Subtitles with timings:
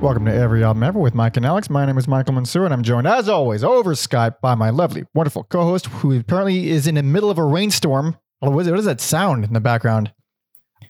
[0.00, 1.68] Welcome to Every Album Ever with Mike and Alex.
[1.68, 5.04] My name is Michael Mansour, and I'm joined, as always, over Skype by my lovely,
[5.12, 8.16] wonderful co host who apparently is in the middle of a rainstorm.
[8.38, 10.12] What is, what is that sound in the background?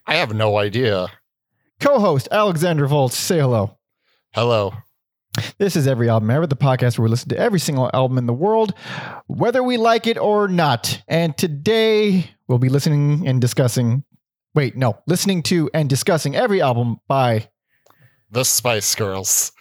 [0.06, 1.08] I have no idea.
[1.80, 3.16] Co host Alexander Volts.
[3.16, 3.78] Say hello.
[4.34, 4.74] Hello.
[5.56, 8.26] This is Every Album Ever, the podcast where we listen to every single album in
[8.26, 8.74] the world,
[9.26, 11.02] whether we like it or not.
[11.08, 14.04] And today we'll be listening and discussing.
[14.54, 17.48] Wait, no, listening to and discussing every album by.
[18.30, 19.52] The Spice Girls.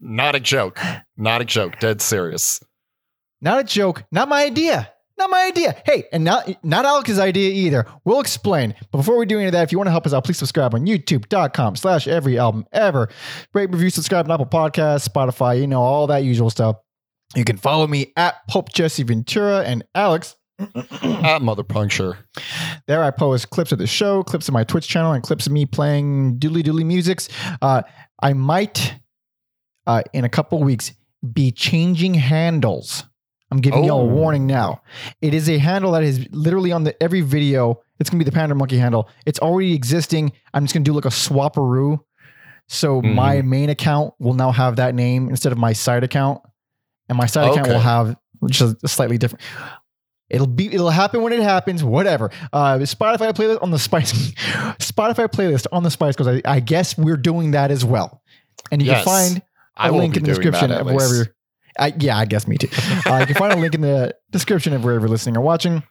[0.00, 0.78] Not a joke.
[1.16, 1.78] Not a joke.
[1.80, 2.60] Dead serious.
[3.40, 4.92] Not a joke, not my idea.
[5.16, 5.80] Not my idea.
[5.84, 7.86] Hey, and not not Alex's idea either.
[8.04, 8.74] We'll explain.
[8.92, 10.38] But before we do any of that, if you want to help us out, please
[10.38, 13.08] subscribe on youtube.com slash every album ever.
[13.52, 16.76] Rate, review, subscribe on Apple Podcasts, Spotify, you know, all that usual stuff.
[17.34, 20.36] You can follow me at Pope Jesse Ventura and Alex.
[20.74, 22.18] Ah, mother puncture.
[22.86, 25.52] There I post clips of the show, clips of my Twitch channel, and clips of
[25.52, 27.28] me playing doodly doodly musics.
[27.62, 27.82] Uh,
[28.22, 28.94] I might,
[29.86, 30.92] uh, in a couple weeks,
[31.32, 33.04] be changing handles.
[33.50, 34.06] I'm giving y'all a Oh.
[34.14, 34.82] warning now.
[35.22, 37.80] It is a handle that is literally on the every video.
[37.98, 39.08] It's gonna be the Panda Monkey handle.
[39.26, 40.32] It's already existing.
[40.52, 42.00] I'm just gonna do like a swapperoo.
[42.68, 43.14] So Mhm.
[43.14, 46.42] my main account will now have that name instead of my side account,
[47.08, 48.16] and my side account will have
[48.50, 49.42] just a slightly different.
[50.30, 51.82] It'll be it'll happen when it happens.
[51.82, 52.30] Whatever.
[52.52, 54.12] Uh, Spotify playlist on the Spice
[54.78, 56.28] Spotify playlist on the Spice Girls.
[56.28, 58.22] I, I guess we're doing that as well,
[58.70, 59.04] and you Yes.
[59.04, 59.42] can find
[59.76, 60.96] I a will link in the description of least.
[60.96, 61.34] wherever.
[61.78, 62.68] I, yeah, I guess me too.
[63.06, 65.82] Uh, you can find a link in the description of wherever you're listening or watching,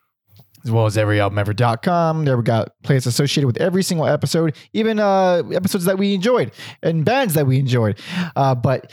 [0.66, 2.26] as well as everyalbumever.com.
[2.26, 6.52] There we got playlists associated with every single episode, even uh, episodes that we enjoyed
[6.84, 8.00] and bands that we enjoyed.
[8.36, 8.92] Uh, but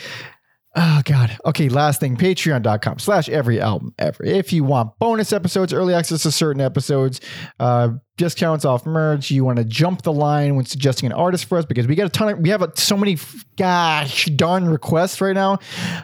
[0.76, 1.68] oh god, okay.
[1.68, 4.24] Last thing, Patreon.com slash every album ever.
[4.24, 7.20] If you want bonus episodes, early access to certain episodes,
[7.60, 11.58] uh, discounts off merch, you want to jump the line when suggesting an artist for
[11.58, 13.18] us because we got a ton of we have a, so many
[13.56, 15.58] gosh darn requests right now.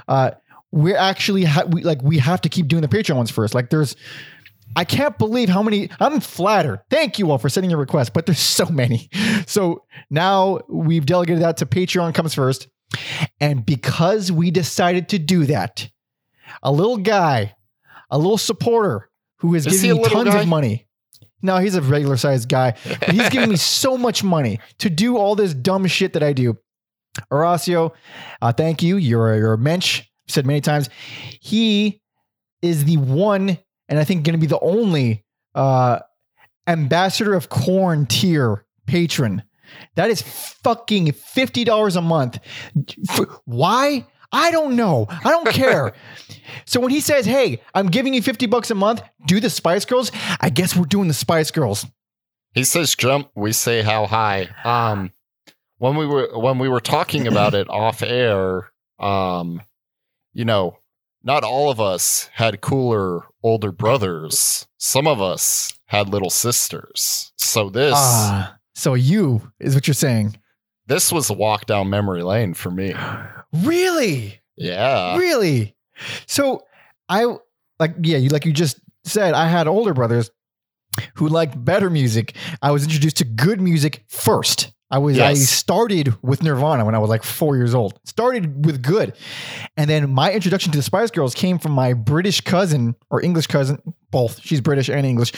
[0.08, 0.32] Uh,
[0.72, 3.54] we're actually ha- we, like we have to keep doing the Patreon ones first.
[3.54, 3.96] Like there's.
[4.76, 5.90] I can't believe how many.
[5.98, 6.82] I'm flattered.
[6.90, 9.10] Thank you all for sending your requests, but there's so many.
[9.46, 12.68] So now we've delegated that to Patreon comes first.
[13.40, 15.88] And because we decided to do that,
[16.62, 17.54] a little guy,
[18.10, 19.08] a little supporter
[19.38, 20.42] who is, Is giving me tons guy?
[20.42, 20.86] of money.
[21.42, 22.74] No, he's a regular sized guy.
[22.84, 26.32] But he's giving me so much money to do all this dumb shit that I
[26.32, 26.58] do.
[27.30, 27.92] Horacio,
[28.42, 28.96] uh, thank you.
[28.96, 30.00] You're a, you're a mensch.
[30.00, 30.90] I've said many times.
[31.40, 32.02] He
[32.62, 33.58] is the one,
[33.88, 35.24] and I think going to be the only
[35.54, 36.00] uh,
[36.66, 39.42] ambassador of corn tier patron.
[39.96, 42.38] That is fucking fifty dollars a month.
[43.44, 44.06] Why?
[44.32, 45.06] I don't know.
[45.10, 45.92] I don't care.
[46.64, 49.84] so when he says, "Hey, I'm giving you fifty bucks a month, do the Spice
[49.84, 51.86] Girls," I guess we're doing the Spice Girls.
[52.52, 54.48] He says jump, we say how high.
[54.64, 55.12] Um
[55.78, 59.62] when we were when we were talking about it off air, um,
[60.32, 60.76] you know,
[61.22, 64.66] not all of us had cooler older brothers.
[64.78, 67.32] Some of us had little sisters.
[67.38, 70.36] So this Ah, so you is what you're saying.
[70.86, 72.94] this was a walk down memory lane for me.
[73.52, 74.40] Really?
[74.56, 75.16] Yeah.
[75.16, 75.74] Really?
[76.26, 76.62] So
[77.08, 77.26] I
[77.80, 80.30] like yeah, you like you just said, I had older brothers
[81.14, 82.36] who liked better music.
[82.62, 84.70] I was introduced to good music first.
[84.88, 87.98] I was I started with Nirvana when I was like four years old.
[88.04, 89.16] Started with good.
[89.76, 93.48] And then my introduction to the Spice Girls came from my British cousin or English
[93.48, 93.82] cousin,
[94.12, 94.40] both.
[94.42, 95.32] She's British and English.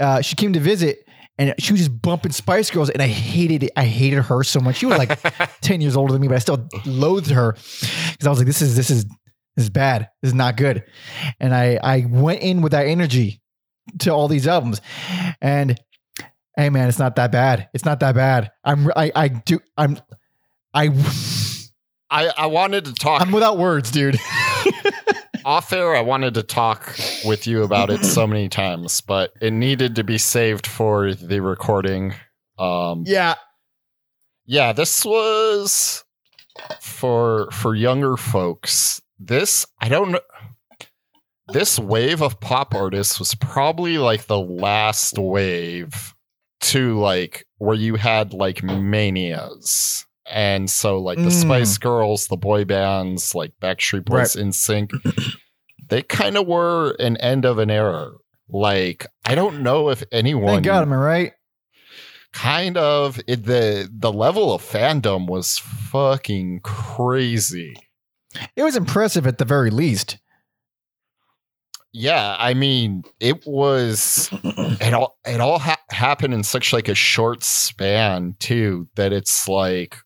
[0.00, 1.06] Uh, she came to visit
[1.36, 3.72] and she was just bumping Spice Girls, and I hated it.
[3.76, 4.76] I hated her so much.
[4.76, 5.18] She was like
[5.62, 8.62] 10 years older than me, but I still loathed her because I was like, this
[8.62, 9.04] is this is
[9.56, 10.08] this is bad.
[10.22, 10.84] This is not good.
[11.40, 13.40] And I I went in with that energy
[14.00, 14.80] to all these albums.
[15.40, 15.78] And
[16.56, 17.68] hey man, it's not that bad.
[17.74, 18.52] It's not that bad.
[18.62, 19.98] I'm I I do I'm
[20.72, 20.90] I
[22.10, 24.18] I, I wanted to talk I'm without words, dude.
[25.44, 25.94] off air.
[25.94, 26.94] I wanted to talk
[27.24, 31.40] with you about it so many times, but it needed to be saved for the
[31.40, 32.14] recording.
[32.58, 33.34] Um, yeah.
[34.46, 36.04] yeah, this was
[36.80, 39.00] for for younger folks.
[39.18, 40.20] This I don't know.
[41.48, 46.14] This wave of pop artists was probably like the last wave
[46.62, 50.06] to like where you had like manias.
[50.26, 51.42] And so like the Mm.
[51.42, 54.90] Spice Girls, the boy bands like Backstreet Boys NSYNC,
[55.94, 58.10] they kind of were an end of an era.
[58.48, 61.32] Like I don't know if anyone am I right?
[62.32, 67.76] kind of it, the the level of fandom was fucking crazy.
[68.56, 70.18] It was impressive at the very least.
[71.92, 76.94] Yeah, I mean, it was it all it all ha- happened in such like a
[76.96, 79.96] short span too that it's like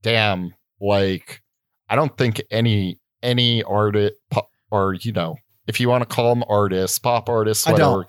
[0.00, 1.42] damn, like
[1.90, 4.14] I don't think any any artist
[4.70, 5.36] or you know,
[5.66, 8.04] if you want to call them artists, pop artists, whatever.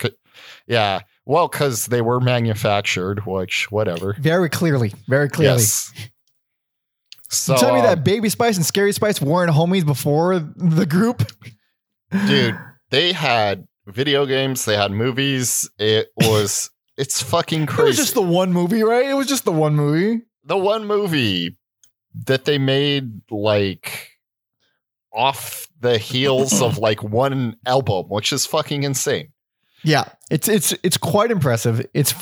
[0.67, 4.15] yeah, well, because they were manufactured, which whatever.
[4.19, 5.57] Very clearly, very clearly.
[5.57, 5.93] Yes.
[7.29, 10.85] So, you tell me um, that Baby Spice and Scary Spice weren't homies before the
[10.85, 11.29] group,
[12.27, 12.57] dude,
[12.89, 15.69] they had video games, they had movies.
[15.77, 17.83] It was it's fucking crazy.
[17.83, 19.05] It was just the one movie, right?
[19.05, 20.23] It was just the one movie.
[20.43, 21.57] the one movie
[22.25, 24.16] that they made like
[25.17, 29.33] off the heels of like one album, which is fucking insane.
[29.83, 31.85] Yeah, it's it's it's quite impressive.
[31.93, 32.13] It's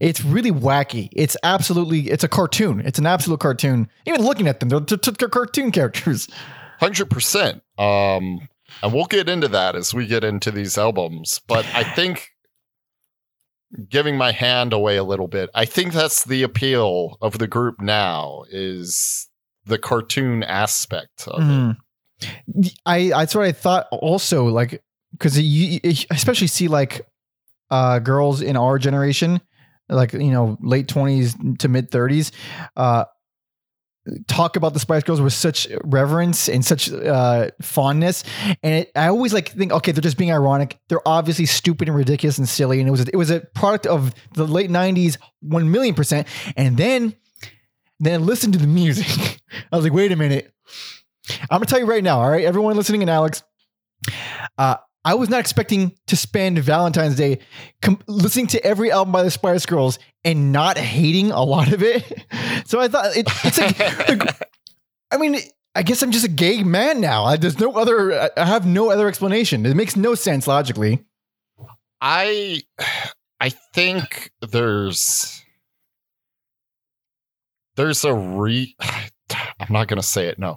[0.00, 1.08] it's really wacky.
[1.12, 2.80] It's absolutely it's a cartoon.
[2.80, 3.88] It's an absolute cartoon.
[4.06, 6.28] Even looking at them, they're, they're, they're cartoon characters.
[6.80, 7.62] Hundred percent.
[7.78, 8.48] Um,
[8.82, 11.40] and we'll get into that as we get into these albums.
[11.46, 12.30] But I think
[13.88, 17.80] giving my hand away a little bit, I think that's the appeal of the group
[17.80, 19.28] now is
[19.64, 21.76] the cartoon aspect of it.
[22.84, 23.88] I that's what I thought.
[23.92, 24.82] Also, like
[25.12, 25.80] because you,
[26.10, 27.06] especially see like
[27.70, 29.40] uh girls in our generation,
[29.88, 32.32] like you know late twenties to mid thirties,
[32.76, 33.04] uh
[34.28, 38.24] talk about the Spice Girls with such reverence and such uh fondness,
[38.62, 40.78] and it, I always like think okay they're just being ironic.
[40.88, 44.14] They're obviously stupid and ridiculous and silly, and it was it was a product of
[44.34, 46.26] the late nineties one million percent,
[46.56, 47.14] and then.
[47.98, 49.06] Then listen to the music.
[49.72, 50.52] I was like, wait a minute.
[51.42, 53.42] I'm gonna tell you right now, all right, everyone listening and Alex,
[54.58, 57.38] uh, I was not expecting to spend Valentine's Day
[57.82, 61.82] com- listening to every album by the Spice Girls and not hating a lot of
[61.82, 62.04] it.
[62.66, 64.48] So I thought it, it's like,
[65.12, 65.36] I mean,
[65.76, 67.22] I guess I'm just a gay man now.
[67.24, 68.12] I, there's no other.
[68.12, 69.64] I- I have no other explanation.
[69.64, 71.04] It makes no sense logically.
[72.00, 72.62] I
[73.38, 75.44] I think there's
[77.76, 78.74] there's a re
[79.60, 80.56] I'm not going to say it no.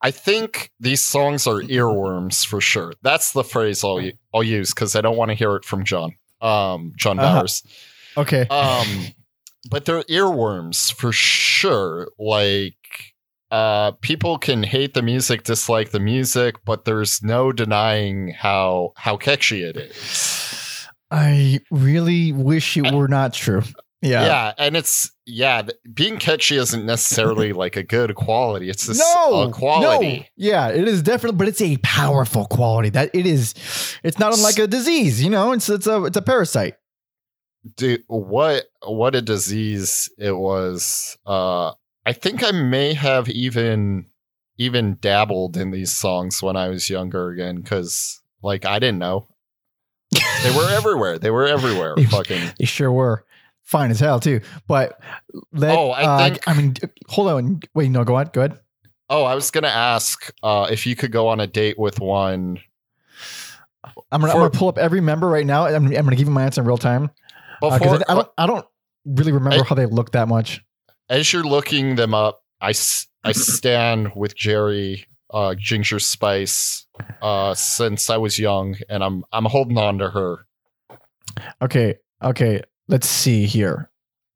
[0.00, 2.92] I think these songs are earworms for sure.
[3.02, 4.00] That's the phrase I'll
[4.34, 6.12] I'll use cuz I don't want to hear it from John.
[6.40, 7.38] Um John Uh-huh.
[7.40, 7.62] Bowers.
[8.16, 8.46] Okay.
[8.48, 8.86] Um
[9.70, 12.08] but they're earworms for sure.
[12.18, 12.74] Like
[13.50, 19.16] uh people can hate the music, dislike the music, but there's no denying how how
[19.16, 20.86] catchy it is.
[21.10, 23.62] I really wish it were not true.
[24.00, 24.24] Yeah.
[24.26, 25.62] Yeah, and it's yeah,
[25.92, 28.70] being catchy isn't necessarily like a good quality.
[28.70, 30.18] It's just no a quality.
[30.18, 30.24] No.
[30.36, 32.90] Yeah, it is definitely, but it's a powerful quality.
[32.90, 33.54] That it is.
[34.04, 35.22] It's not unlike a disease.
[35.22, 36.74] You know, it's it's a it's a parasite.
[37.76, 41.18] Dude, what what a disease it was.
[41.26, 41.72] Uh
[42.06, 44.06] I think I may have even
[44.58, 49.26] even dabbled in these songs when I was younger again cuz like I didn't know.
[50.12, 51.18] They were everywhere.
[51.18, 51.96] They were everywhere.
[51.96, 53.24] Fucking They sure were
[53.68, 54.40] fine as hell too.
[54.66, 54.98] But
[55.52, 56.74] let, Oh, I uh, think- I mean,
[57.06, 57.60] hold on.
[57.74, 58.30] Wait, no, go on.
[58.32, 58.58] Go ahead.
[59.10, 62.58] Oh, I was gonna ask uh, if you could go on a date with one.
[64.10, 65.66] I'm gonna, I'm gonna pull up every member right now.
[65.66, 67.10] I'm, I'm gonna give you my answer in real time
[67.60, 68.66] because Before, I, I don't I don't
[69.06, 70.62] really remember I- how they look that much.
[71.08, 72.74] as you're looking them up, I,
[73.24, 76.86] I stand with Geri uh, Ginger Spice
[77.22, 80.44] uh, since I was young, and I'm I'm holding on to her.
[81.62, 82.62] Okay, okay.
[82.88, 83.90] Let's see here.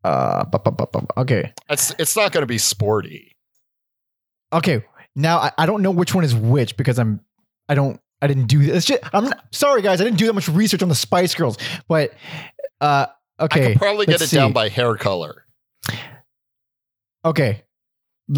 [0.04, 3.36] Uh, bu- bu- bu- bu- okay, It's it's not going to be sporty.
[4.52, 4.84] okay.
[5.14, 7.20] Now I, I don't know which one is which because I'm
[7.68, 8.84] I don't I didn't do this.
[8.86, 9.00] Shit.
[9.12, 10.00] I'm not- sorry guys.
[10.00, 11.56] I didn't do that much research on the Spice Girls,
[11.88, 12.12] but
[12.80, 13.06] uh,
[13.38, 13.72] I okay.
[13.72, 15.44] could probably get it down by hair color.
[17.24, 17.62] Okay.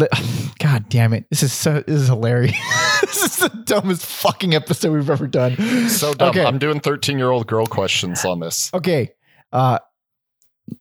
[0.59, 1.25] God damn it.
[1.29, 2.55] This is so this is hilarious.
[3.01, 5.55] this is the dumbest fucking episode we've ever done.
[5.89, 6.29] So dumb.
[6.29, 6.43] Okay.
[6.45, 8.71] I'm doing 13 year old girl questions on this.
[8.73, 9.13] Okay.
[9.51, 9.79] Uh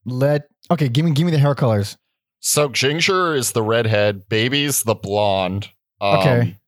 [0.04, 1.96] let okay, give me give me the hair colors.
[2.40, 5.70] So Ginger is the redhead, Baby's the blonde.
[6.00, 6.58] Um, Okay.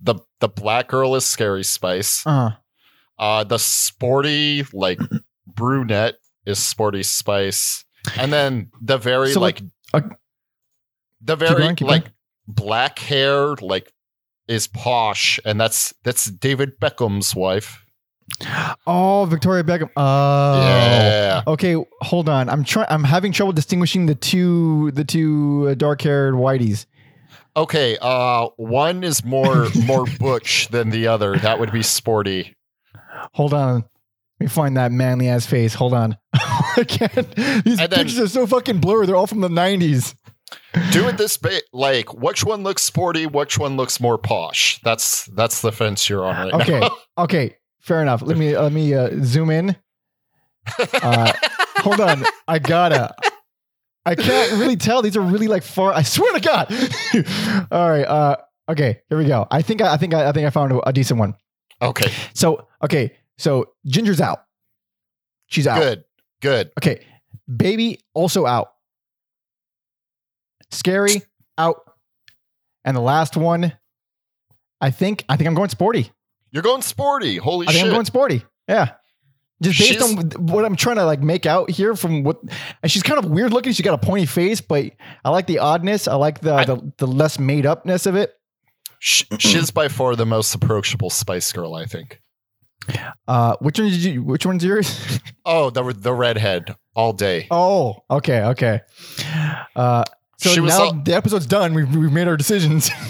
[0.00, 2.26] The the black girl is Scary Spice.
[2.26, 2.52] Uh
[3.18, 4.98] Uh, the sporty like
[5.46, 6.14] brunette
[6.46, 7.84] is Sporty Spice,
[8.16, 9.60] and then the very So, like,
[9.92, 10.00] uh,
[11.20, 12.06] the very going, keep like
[12.48, 13.92] black hair like
[14.48, 17.84] is posh, and that's that's David Beckham's wife.
[18.86, 19.90] Oh, Victoria Beckham.
[19.96, 20.60] Oh.
[20.60, 22.48] Yeah, Okay, hold on.
[22.48, 26.86] I'm trying I'm having trouble distinguishing the two the two uh, dark-haired whiteys.
[27.56, 27.96] okay.
[28.00, 31.36] Uh, one is more more butch than the other.
[31.36, 32.54] That would be Sporty.
[33.34, 33.74] Hold on.
[33.76, 33.84] Let
[34.40, 35.74] me find that manly ass face.
[35.74, 36.16] Hold on.
[36.32, 37.34] I can't.
[37.64, 39.06] These And then- pictures are so fucking blurry.
[39.06, 40.14] They're all from the 90s.
[40.92, 41.64] Do it this bit.
[41.72, 43.26] Like, which one looks sporty?
[43.26, 44.80] Which one looks more posh?
[44.82, 46.80] That's that's the fence you're on right Okay.
[46.80, 46.90] now.
[47.18, 47.56] Okay, okay.
[47.80, 48.22] Fair enough.
[48.22, 49.76] Let me let me uh, zoom in.
[51.02, 51.32] Uh,
[51.78, 52.24] hold on.
[52.46, 53.14] I gotta.
[54.04, 55.02] I can't really tell.
[55.02, 55.92] These are really like far.
[55.92, 56.70] I swear to God.
[57.70, 58.04] All right.
[58.04, 58.36] Uh,
[58.68, 59.00] okay.
[59.08, 59.46] Here we go.
[59.50, 61.34] I think I, I think I, I think I found a, a decent one.
[61.82, 63.16] Okay, So okay.
[63.38, 64.44] So Ginger's out.
[65.46, 65.78] She's out.
[65.80, 66.04] good,
[66.42, 66.70] good.
[66.78, 67.00] Okay.
[67.54, 68.72] Baby also out.
[70.70, 71.22] Scary
[71.58, 71.76] out.
[72.84, 73.72] And the last one,
[74.80, 76.10] I think I think I'm going sporty.
[76.52, 77.36] You're going sporty.
[77.36, 77.88] Holy I think shit!
[77.88, 78.44] I'm going sporty.
[78.68, 78.92] Yeah.
[79.62, 82.38] Just based She's- on what I'm trying to like make out here from what
[82.82, 83.72] and she's kind of weird looking.
[83.74, 84.86] She's got a pointy face, but
[85.24, 86.08] I like the oddness.
[86.08, 88.32] I like the I- the, the less made upness of it.
[89.00, 92.20] Sh- She's by far the most approachable Spice Girl, I think.
[93.28, 95.18] Uh which one did you which one's yours?
[95.44, 97.46] Oh, the the redhead all day.
[97.50, 98.80] oh, okay, okay.
[99.76, 100.04] Uh
[100.38, 101.74] so She now all- the episode's done.
[101.74, 102.90] We've, we've made our decisions.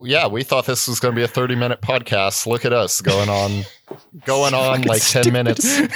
[0.00, 2.46] Yeah, we thought this was going to be a 30 minute podcast.
[2.46, 3.62] Look at us going on,
[4.26, 5.80] going on like 10 minutes.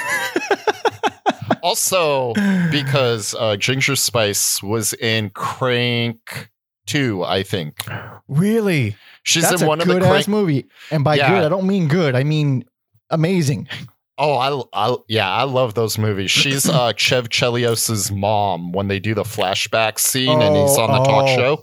[1.62, 2.32] Also,
[2.70, 6.48] because uh, Ginger Spice was in Crank
[6.86, 7.84] 2, I think.
[8.28, 8.96] really?
[9.24, 10.20] She's That's in one of the Crank.
[10.20, 10.64] ass movie.
[10.90, 11.28] And by Yeah.
[11.28, 12.14] good, I don't mean good.
[12.14, 12.64] I mean
[13.10, 13.68] amazing.
[14.16, 14.34] Oh,
[14.72, 16.30] I, I, yeah, I love those movies.
[16.30, 20.90] She's uh, Chev Chelios's mom when they do the flashback scene and he's Oh, on
[21.02, 21.36] the talk oh.
[21.36, 21.62] show.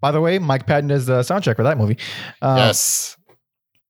[0.00, 1.96] By the way, Mike Patton does the soundtrack for that movie.
[2.42, 3.16] Uh, yes.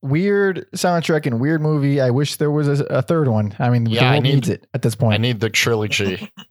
[0.02, 2.00] weird soundtrack and weird movie.
[2.00, 3.54] I wish there was a, a third one.
[3.58, 5.14] I mean, Yeah, the I world need- needs it at this point.
[5.14, 6.30] I need the trilogy.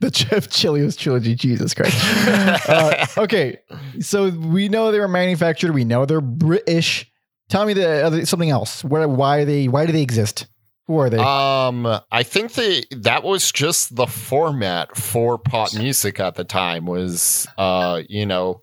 [0.00, 1.34] the Chev Chelios trilogy.
[1.34, 1.96] Jesus Christ.
[2.68, 3.58] uh, okay,
[4.00, 5.72] so we know they were manufactured.
[5.72, 7.10] We know they're British.
[7.48, 8.84] Tell me the other, something else.
[8.84, 9.66] Where, why they?
[9.68, 10.46] Why do they exist?
[10.90, 11.18] Who are they?
[11.18, 16.84] Um, I think the that was just the format for pop music at the time
[16.84, 18.62] was uh, you know,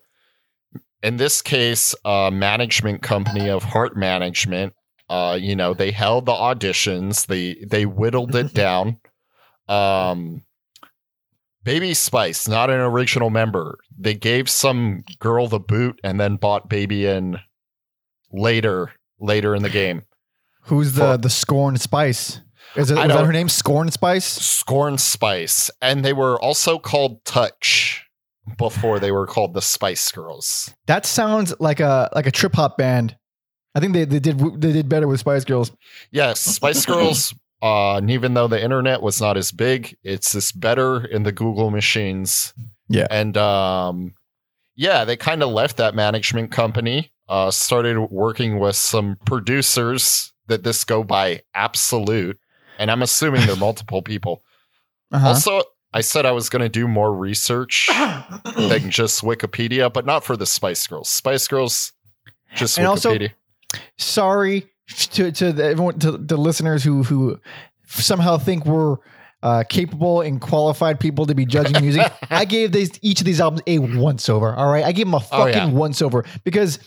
[1.02, 4.74] in this case, a management company of Heart Management.
[5.08, 8.98] Uh, you know, they held the auditions, they they whittled it down.
[9.66, 10.42] Um
[11.64, 13.78] Baby Spice, not an original member.
[13.98, 17.38] They gave some girl the boot and then bought Baby in
[18.30, 20.02] later later in the game.
[20.68, 22.40] Who's the for- the Scorn Spice?
[22.76, 23.48] Is it was that her name?
[23.48, 24.24] Scorn Spice.
[24.26, 28.04] Scorn Spice, and they were also called Touch
[28.56, 30.72] before they were called the Spice Girls.
[30.86, 33.16] That sounds like a like a trip hop band.
[33.74, 35.72] I think they, they did they did better with Spice Girls.
[36.10, 37.34] Yes, Spice Girls.
[37.60, 41.32] Uh, and even though the internet was not as big, it's just better in the
[41.32, 42.54] Google machines.
[42.88, 43.08] Yeah.
[43.10, 44.14] and um,
[44.76, 47.10] yeah, they kind of left that management company.
[47.28, 52.38] Uh, started working with some producers that this go by Absolute,
[52.78, 54.42] and I'm assuming they're multiple people.
[55.12, 55.28] Uh-huh.
[55.28, 55.62] Also,
[55.94, 57.88] I said I was going to do more research
[58.56, 61.08] than just Wikipedia, but not for the Spice Girls.
[61.08, 61.92] Spice Girls,
[62.54, 63.30] just And also- Wikipedia.
[63.96, 64.66] sorry
[65.12, 67.38] to to the, everyone to the listeners who who
[67.86, 68.96] somehow think we're
[69.42, 72.10] uh, capable and qualified people to be judging music.
[72.30, 74.54] I gave these each of these albums a once over.
[74.54, 75.66] All right, I gave them a Oh, fucking yeah.
[75.70, 76.78] once over because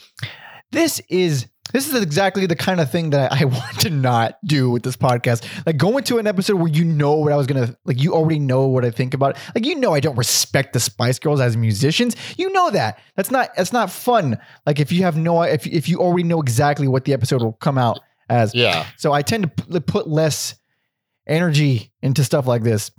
[0.70, 1.46] this is.
[1.72, 4.96] This is exactly the kind of thing that I want to not do with this
[4.96, 5.44] podcast.
[5.66, 8.00] Like go into an episode where you know what I was gonna like.
[8.00, 9.36] You already know what I think about.
[9.36, 9.42] It.
[9.54, 12.16] Like you know I don't respect the Spice Girls as musicians.
[12.36, 12.98] You know that.
[13.16, 13.50] That's not.
[13.56, 14.38] That's not fun.
[14.66, 15.42] Like if you have no.
[15.42, 18.54] If if you already know exactly what the episode will come out as.
[18.54, 18.86] Yeah.
[18.96, 20.54] So I tend to put less
[21.26, 22.90] energy into stuff like this.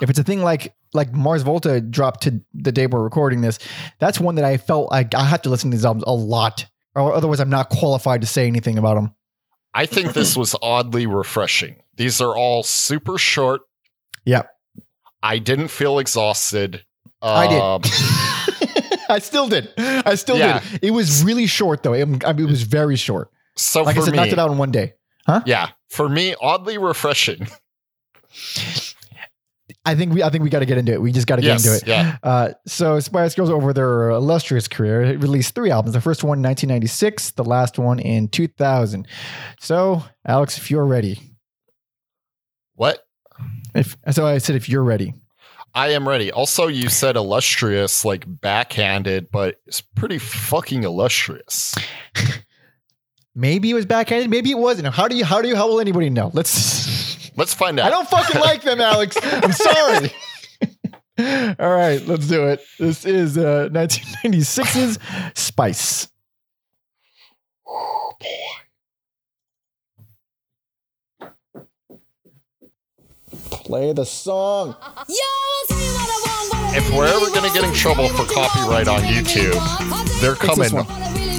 [0.00, 3.58] If it's a thing like like Mars Volta dropped to the day we're recording this,
[3.98, 6.66] that's one that I felt like I have to listen to these albums a lot,
[6.94, 9.14] or otherwise I'm not qualified to say anything about them.
[9.74, 11.76] I think this was oddly refreshing.
[11.96, 13.62] These are all super short.
[14.24, 14.48] Yep.
[15.22, 16.84] I didn't feel exhausted.
[17.22, 17.60] I did.
[17.60, 17.82] Um,
[19.08, 19.72] I still did.
[19.78, 20.60] I still Yeah.
[20.72, 20.84] did.
[20.84, 21.92] It was really short though.
[21.92, 23.30] It, I mean, it was very short.
[23.56, 24.94] So Like I for said, me, knocked it out in one day.
[25.26, 25.42] Huh?
[25.46, 27.46] Yeah, for me, oddly refreshing.
[29.84, 30.22] I think we.
[30.22, 31.00] I think we got to get into it.
[31.02, 31.88] We just got to get yes, into it.
[31.88, 32.16] yeah.
[32.22, 35.94] Uh, so Spice Girls over their illustrious career released three albums.
[35.94, 39.08] The first one in 1996, the last one in 2000.
[39.58, 41.18] So Alex, if you're ready,
[42.74, 43.04] What?
[43.74, 45.14] if so, I said if you're ready.
[45.74, 46.30] I am ready.
[46.30, 51.74] Also, you said illustrious, like backhanded, but it's pretty fucking illustrious.
[53.34, 54.28] Maybe it was backhanded.
[54.28, 54.94] Maybe it wasn't.
[54.94, 55.24] How do you?
[55.24, 55.56] How do you?
[55.56, 56.30] How will anybody know?
[56.34, 57.01] Let's.
[57.36, 57.86] Let's find out.
[57.86, 59.16] I don't fucking like them, Alex.
[59.22, 60.12] I'm sorry.
[61.58, 62.64] All right, let's do it.
[62.78, 64.98] This is uh, 1996's
[65.34, 66.08] Spice.
[73.50, 74.76] Play the song.
[76.74, 79.54] If we're ever gonna get in trouble for copyright on YouTube,
[80.20, 80.72] they're coming.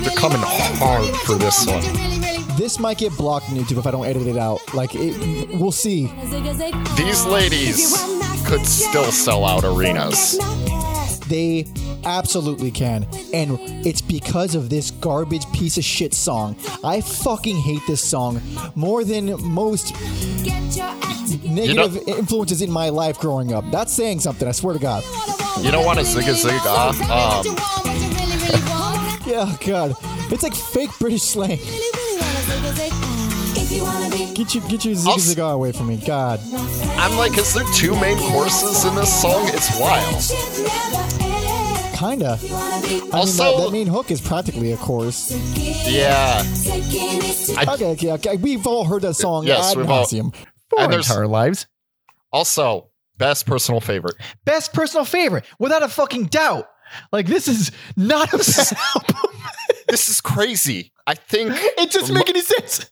[0.03, 2.12] They're coming hard for this one.
[2.57, 4.59] This might get blocked on YouTube if I don't edit it out.
[4.73, 6.07] Like, it, we'll see.
[6.97, 7.93] These ladies
[8.45, 10.37] could still sell out arenas.
[11.27, 11.65] They
[12.03, 13.07] absolutely can.
[13.33, 16.55] And it's because of this garbage piece of shit song.
[16.83, 18.41] I fucking hate this song
[18.75, 19.93] more than most
[21.45, 23.63] negative influences in my life growing up.
[23.71, 25.03] That's saying something, I swear to God.
[25.61, 26.99] You don't want to zigga zigga.
[27.09, 27.45] Um,
[29.25, 29.95] Yeah, God.
[30.31, 31.57] It's like fake British slang.
[34.35, 36.39] Get your get your zigga Also- zigga away from me, God.
[36.97, 39.47] I'm like, is there two main courses in this song?
[39.47, 40.21] It's wild.
[41.97, 42.37] Kinda.
[42.41, 45.31] I mean, Also- that, that main hook is practically a chorus.
[45.87, 46.43] Yeah.
[47.57, 48.37] I, Okay, okay, okay.
[48.37, 51.65] We've all heard that song Yes, ad we've all- for our entire lives.
[52.31, 54.15] also, best personal favorite.
[54.45, 56.67] Best personal favorite, without a fucking doubt.
[57.11, 59.15] Like this is not a bad album.
[59.87, 60.91] This is crazy.
[61.05, 62.89] I think It doesn't make any sense.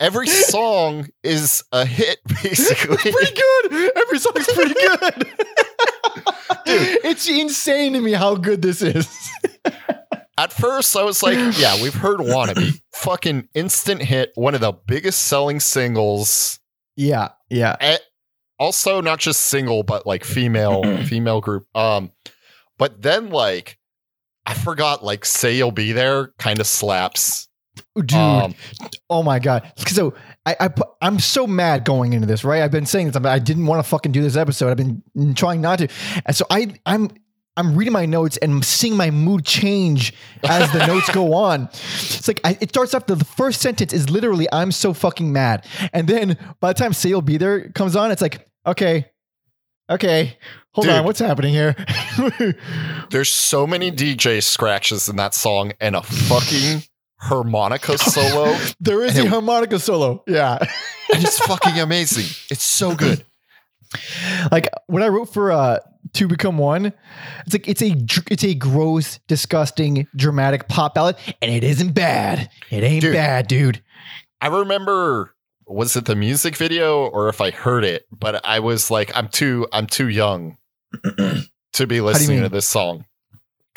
[0.00, 2.96] Every song is a hit, basically.
[3.12, 3.92] Pretty good.
[3.96, 5.14] Every song's pretty good.
[6.64, 9.08] Dude, it's insane to me how good this is.
[10.36, 12.80] At first, I was like, yeah, we've heard Wannabe.
[12.92, 16.60] Fucking instant hit, one of the biggest selling singles.
[16.96, 17.76] Yeah, yeah.
[17.80, 17.98] Eh,
[18.58, 21.66] Also, not just single, but like female, female group.
[21.76, 22.12] Um,
[22.78, 23.78] but then like,
[24.46, 27.47] I forgot, like, Say You'll Be There kind of slaps.
[27.94, 28.54] Dude, Um,
[29.10, 29.72] oh my god.
[29.86, 30.14] So
[30.46, 30.70] I, I
[31.02, 32.62] i'm so mad going into this, right?
[32.62, 33.16] I've been saying this.
[33.24, 34.70] I didn't want to fucking do this episode.
[34.70, 35.02] I've been
[35.34, 35.88] trying not to.
[36.26, 37.10] And so I I'm
[37.56, 40.14] I'm reading my notes and seeing my mood change
[40.48, 41.64] as the notes go on.
[41.72, 43.06] It's like I, it starts off.
[43.06, 46.92] The, the first sentence is literally "I'm so fucking mad," and then by the time
[46.92, 49.06] "Say You'll Be There" comes on, it's like okay,
[49.90, 50.38] okay,
[50.70, 50.94] hold Dude.
[50.94, 51.74] on, what's happening here?
[53.10, 56.82] there's so many DJ scratches in that song and a fucking
[57.18, 58.56] harmonica solo.
[58.80, 60.22] there is And a it- harmonica solo.
[60.26, 60.58] Yeah.
[61.14, 62.26] and it's fucking amazing.
[62.50, 63.24] It's so good.
[64.52, 65.78] like when I wrote for uh
[66.14, 66.86] to become one,
[67.46, 67.94] it's like it's a
[68.30, 72.48] it's a gross, disgusting, dramatic pop ballad, and it isn't bad.
[72.70, 73.12] It ain't Dude.
[73.14, 73.82] bad, dude.
[74.40, 75.34] I remember
[75.66, 79.28] was it the music video or if I heard it, but I was like, I'm
[79.28, 80.56] too I'm too young
[81.74, 83.04] to be listening to this song.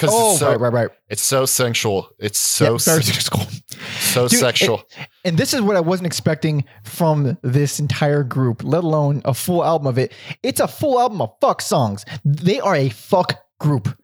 [0.02, 0.90] Because Oh, it's, so, right, right, right.
[1.10, 2.10] it's so sensual.
[2.18, 3.46] It's so Yeah, sexual.
[4.00, 4.84] so Dude, sexual.
[5.24, 9.64] And this is what I wasn't expecting from this entire group, let alone a full
[9.64, 10.12] album of it.
[10.42, 12.04] It's a full album of fuck songs.
[12.26, 13.96] They are a fuck group.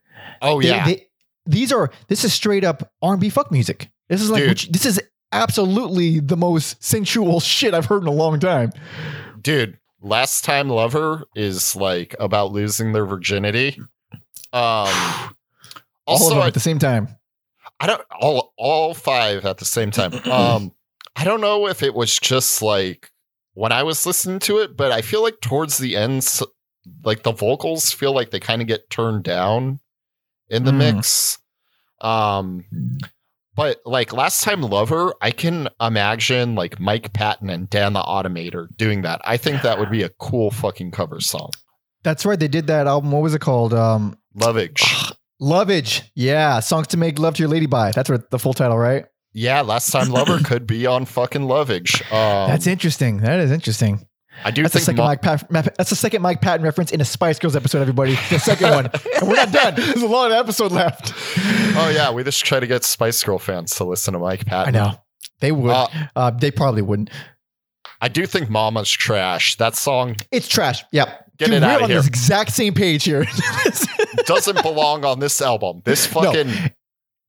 [0.44, 0.86] oh They- yeah.
[0.86, 1.08] they-
[1.48, 3.90] these are this is straight up R&B fuck music.
[4.10, 8.12] This is like which, this is absolutely the most sensual shit I've heard in a
[8.12, 8.72] long time.
[9.42, 13.80] Dude, last time lover is like about losing their virginity.
[14.54, 15.34] Um
[16.08, 17.10] All of also them I, at the same time.
[17.80, 20.14] I don't all all five at the same time.
[20.30, 20.72] Um
[21.16, 23.12] I don't know if it was just like
[23.54, 26.44] when I was listening to it, but I feel like towards the end s-
[27.04, 29.80] like the vocals feel like they kind of get turned down
[30.50, 30.96] in the Mm.
[30.96, 31.38] mix.
[32.02, 32.64] Um
[33.56, 38.68] but like last time lover, I can imagine like Mike Patton and Dan the Automator
[38.78, 39.20] doing that.
[39.26, 41.50] I think that would be a cool fucking cover song.
[42.04, 42.40] That's right.
[42.40, 43.12] They did that album.
[43.12, 43.74] What was it called?
[43.74, 45.12] Um, Lovage.
[45.40, 46.02] Lovage.
[46.16, 47.92] Yeah, songs to make love to your lady by.
[47.92, 49.06] That's what the full title, right?
[49.34, 52.02] Yeah, last time lover could be on fucking Lovage.
[52.12, 53.18] Um, That's interesting.
[53.18, 54.08] That is interesting.
[54.44, 56.92] I do That's the second Mo- Mike Pat, Ma- That's the second Mike Patton reference
[56.92, 57.82] in a Spice Girls episode.
[57.82, 58.86] Everybody, the second one.
[59.20, 59.74] And we're not done.
[59.76, 61.12] There's a long episode left.
[61.76, 64.76] Oh yeah, we just try to get Spice Girl fans to listen to Mike Patton.
[64.76, 65.02] I know
[65.40, 65.72] they would.
[65.72, 67.10] Uh, Uh, they probably wouldn't.
[68.00, 69.56] I do think Mama's trash.
[69.58, 70.84] That song It's trash.
[70.92, 71.08] Yep.
[71.40, 72.00] Get Dude, it we're outta on here.
[72.00, 73.26] this exact same page here.
[74.28, 75.82] doesn't belong on this album.
[75.84, 76.52] This fucking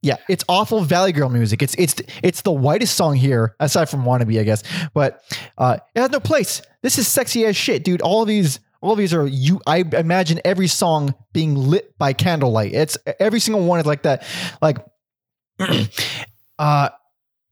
[0.02, 1.62] Yeah, it's awful Valley Girl music.
[1.62, 4.62] It's it's it's the whitest song here, aside from "Wannabe," I guess.
[4.94, 5.22] But
[5.56, 6.62] uh, it has no place.
[6.82, 8.00] This is sexy as shit, dude.
[8.00, 9.60] All of these, all of these are you.
[9.66, 12.74] I imagine every song being lit by candlelight.
[12.74, 14.24] It's every single one is like that.
[14.62, 14.78] Like,
[16.58, 16.90] uh,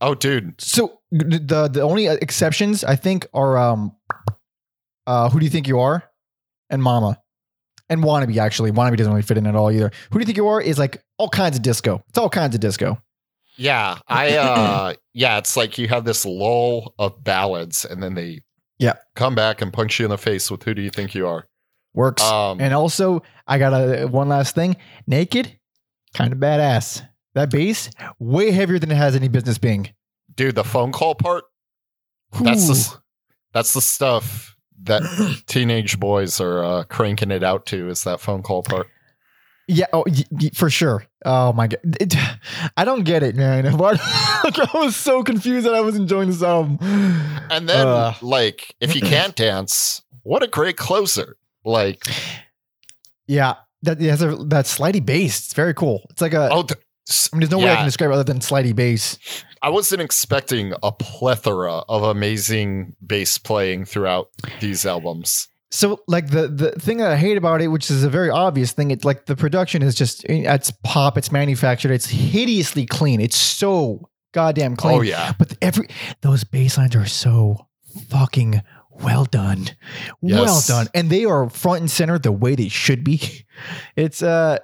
[0.00, 0.60] oh dude.
[0.60, 3.96] so the the only exceptions I think are um,
[5.06, 6.04] uh, who do you think you are,
[6.70, 7.20] and Mama.
[7.88, 9.90] And wannabe actually, wannabe doesn't really fit in at all either.
[10.10, 12.02] Who do you think you are is like all kinds of disco.
[12.08, 13.00] It's all kinds of disco.
[13.56, 18.42] Yeah, I uh yeah, it's like you have this lull of ballads and then they
[18.78, 18.94] Yeah.
[19.14, 21.46] come back and punch you in the face with who do you think you are?
[21.94, 22.22] Works.
[22.22, 24.76] Um and also, I got a one last thing.
[25.06, 25.58] Naked,
[26.12, 27.06] kind of badass.
[27.34, 29.90] That bass, way heavier than it has any business being.
[30.34, 31.44] dude, the phone call part,
[32.40, 32.98] that's the
[33.52, 34.55] that's the stuff
[34.86, 35.02] that
[35.46, 38.88] teenage boys are uh, cranking it out to is that phone call part.
[39.68, 41.04] Yeah, oh, y- y- for sure.
[41.24, 42.14] Oh my god, It-
[42.76, 43.64] I don't get it, man.
[43.78, 43.98] Like,
[44.58, 46.78] I was so confused that I was enjoying this album.
[47.50, 51.36] And then, Uh, like, if you can't dance, what a great closer!
[51.64, 52.04] Like,
[53.26, 55.46] yeah, that yeah, that's, a, that's slidey bass.
[55.46, 56.06] It's very cool.
[56.10, 56.48] It's like a.
[56.50, 56.78] oh, th-
[57.32, 59.18] I mean, there's no way I can describe it other than slidey bass.
[59.66, 64.28] I wasn't expecting a plethora of amazing bass playing throughout
[64.60, 65.48] these albums.
[65.72, 68.70] So, like the the thing that I hate about it, which is a very obvious
[68.70, 73.20] thing, it's like the production is just it's pop, it's manufactured, it's hideously clean.
[73.20, 74.98] It's so goddamn clean.
[74.98, 75.88] Oh yeah, But every
[76.20, 77.66] those bass lines are so
[78.08, 78.62] fucking
[79.02, 79.68] well done.
[80.20, 80.86] Well done.
[80.94, 83.44] And they are front and center the way they should be.
[83.96, 84.58] It's uh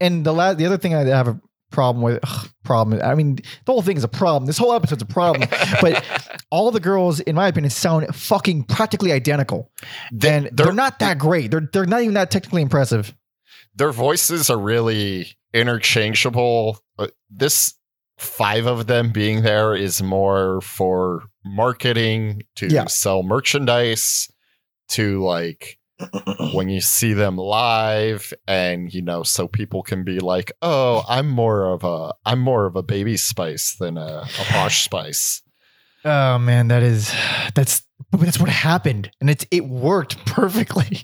[0.00, 1.38] and- the last the other thing I have a
[1.70, 4.46] problem with ugh, problem I mean the whole thing is a problem.
[4.46, 5.48] This whole episode's a problem.
[5.80, 6.04] but
[6.50, 9.70] all the girls in my opinion sound fucking practically identical.
[10.12, 11.50] They- and they're, not that great.
[11.50, 13.14] They're they're not even that technically impressive.
[13.74, 16.78] their voices are really interchangeable.
[16.98, 17.74] Uh, this
[18.18, 22.84] five of them being there is more for marketing to Yeah.
[22.86, 24.30] sell merchandise
[24.90, 25.78] to like
[26.52, 31.28] when you see them live and you know so people can be like oh i'm
[31.28, 35.42] more of a i'm more of a baby spice than a, a posh spice
[36.04, 37.14] Oh man, that is
[37.54, 37.82] that's
[38.12, 39.10] that's what happened.
[39.20, 41.02] And it's it worked perfectly.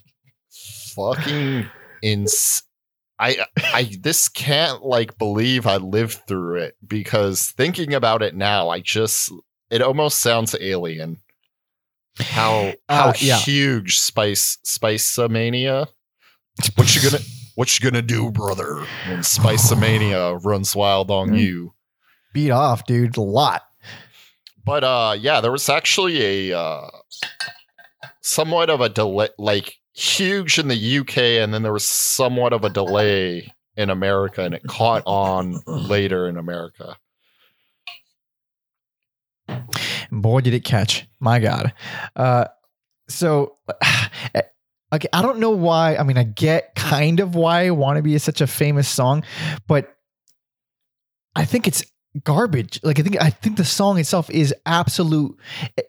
[0.95, 1.67] fucking
[2.03, 2.63] ins
[3.19, 8.69] I I this can't like believe I lived through it because thinking about it now,
[8.69, 9.33] I just
[9.71, 11.21] it almost sounds alien.
[12.19, 13.37] How how Uh, yeah.
[13.39, 15.87] huge Spice Spice Mania.
[16.77, 17.23] What you gonna
[17.55, 21.41] what you gonna do, brother, when Spice Mania runs wild on Mm.
[21.41, 21.75] you?
[22.33, 23.17] Beat off, dude.
[23.17, 23.63] A lot.
[24.65, 26.89] But uh yeah, there was actually a uh
[28.23, 32.65] somewhat of a delay like huge in the UK and then there was somewhat of
[32.65, 36.97] a delay in America and it caught on later in America.
[40.11, 41.07] Boy, did it catch.
[41.21, 41.73] My God.
[42.15, 42.47] Uh,
[43.09, 43.57] so,
[44.93, 45.97] okay, I don't know why.
[45.97, 49.25] I mean, I get kind of why Wannabe is such a famous song,
[49.67, 49.95] but
[51.35, 51.85] I think it's
[52.25, 52.81] garbage.
[52.83, 55.39] Like, I think, I think the song itself is absolute,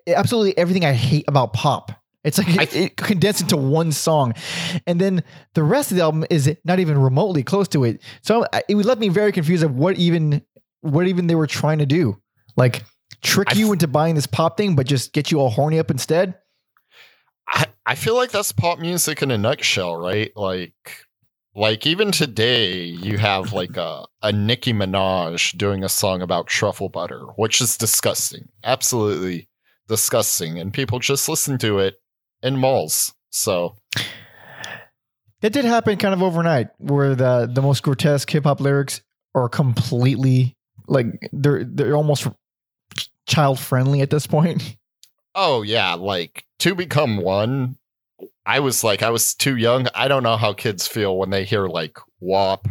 [0.08, 1.92] absolutely everything I hate about pop.
[2.24, 4.34] It's like it, it condensed into one song,
[4.86, 8.02] and then the rest of the album is not even remotely close to it.
[8.22, 10.42] So it would left me very confused of what even
[10.82, 12.22] what even they were trying to do.
[12.58, 12.84] Like
[13.22, 15.92] trick you f- into buying this pop thing, but just get you all horny up
[15.92, 16.36] instead.
[17.48, 20.32] I, I feel like that's pop music in a nutshell, right?
[20.36, 21.08] Like
[21.58, 26.88] like even today you have like a, a Nicki Minaj doing a song about truffle
[26.88, 28.50] butter, which is disgusting.
[28.64, 29.50] Absolutely
[29.88, 30.60] disgusting.
[30.60, 31.96] And people just listen to it
[32.44, 33.16] in malls.
[33.32, 33.76] So
[35.42, 39.02] it did happen kind of overnight, where the the most grotesque hip hop lyrics
[39.34, 40.56] are completely
[40.88, 42.28] like they're they're almost
[43.28, 44.76] child friendly at this point.
[45.40, 47.78] Oh yeah, like to become one.
[48.44, 49.86] I was like, I was too young.
[49.94, 52.68] I don't know how kids feel when they hear like WAP.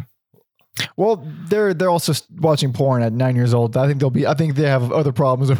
[0.96, 3.76] Well, they're they're also watching porn at nine years old.
[3.76, 4.26] I think they'll be.
[4.26, 5.56] I think they have other problems.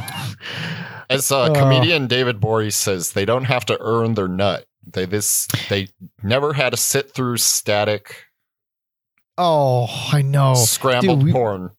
[1.09, 1.55] As uh, Uh.
[1.55, 4.67] comedian David Bory says, they don't have to earn their nut.
[4.85, 5.87] They this they
[6.25, 8.25] never had to sit through static
[9.39, 10.55] oh, I know.
[10.55, 11.71] scrambled Dude, we- porn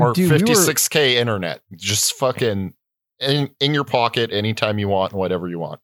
[0.00, 1.60] or Dude, we were- 56k internet.
[1.74, 2.74] Just fucking
[3.20, 5.80] in in your pocket anytime you want, whatever you want.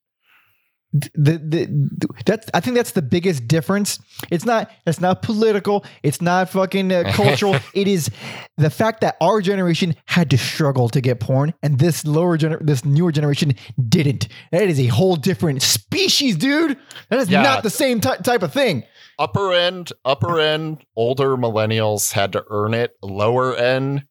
[0.92, 4.00] The, the that's I think that's the biggest difference.
[4.30, 5.84] It's not it's not political.
[6.02, 7.56] It's not fucking uh, cultural.
[7.74, 8.10] it is
[8.56, 12.64] the fact that our generation had to struggle to get porn, and this lower gener-
[12.66, 13.54] this newer generation
[13.88, 14.26] didn't.
[14.50, 16.76] That is a whole different species, dude.
[17.08, 17.42] That is Yeah.
[17.42, 18.82] not the same ty- type of thing.
[19.18, 24.04] upper end upper end older millennials had to earn it lower end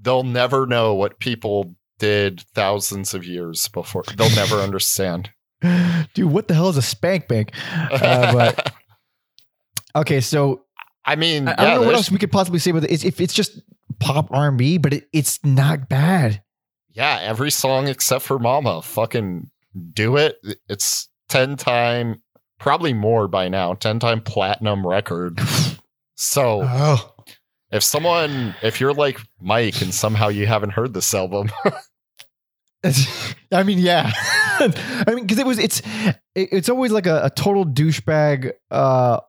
[0.00, 5.30] they'll never know what people did thousands of years before they'll never understand
[6.14, 7.50] Dude, what the hell is a spank bank?
[7.90, 8.72] Uh, but
[9.96, 10.62] okay, so
[11.04, 12.90] i mean I, I don't know what else we could possibly say but it.
[12.92, 13.60] It's, if it's just
[13.98, 16.42] pop R and B, but it, it's not bad.
[16.94, 19.50] yeah every song except for mama fucking
[19.92, 20.36] do it
[20.68, 22.22] it's 10 time
[22.58, 25.40] probably more by now 10 time platinum record
[26.16, 27.14] so Oh.
[27.70, 31.50] If someone if you're like mike and somehow you haven't heard this album
[33.52, 34.10] I mean, yeah.
[34.60, 35.82] I mean, because it was it's
[36.34, 39.20] it's always like a, a total douchebag uh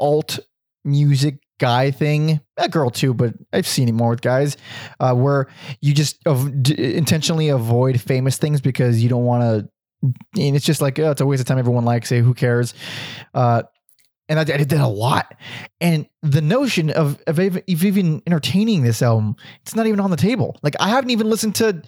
[0.00, 0.38] alt
[0.84, 2.40] music guy thing.
[2.56, 4.56] A girl too, but I've seen it more with guys,
[5.00, 5.46] uh, where
[5.80, 9.68] you just av- d- intentionally avoid famous things because you don't want to.
[10.40, 11.58] And it's just like oh, it's a waste of time.
[11.58, 12.22] Everyone likes it.
[12.22, 12.74] Who cares?
[13.34, 13.62] Uh,
[14.28, 15.34] and I, I did that a lot.
[15.80, 20.58] And the notion of of even entertaining this album, it's not even on the table.
[20.62, 21.82] Like I haven't even listened to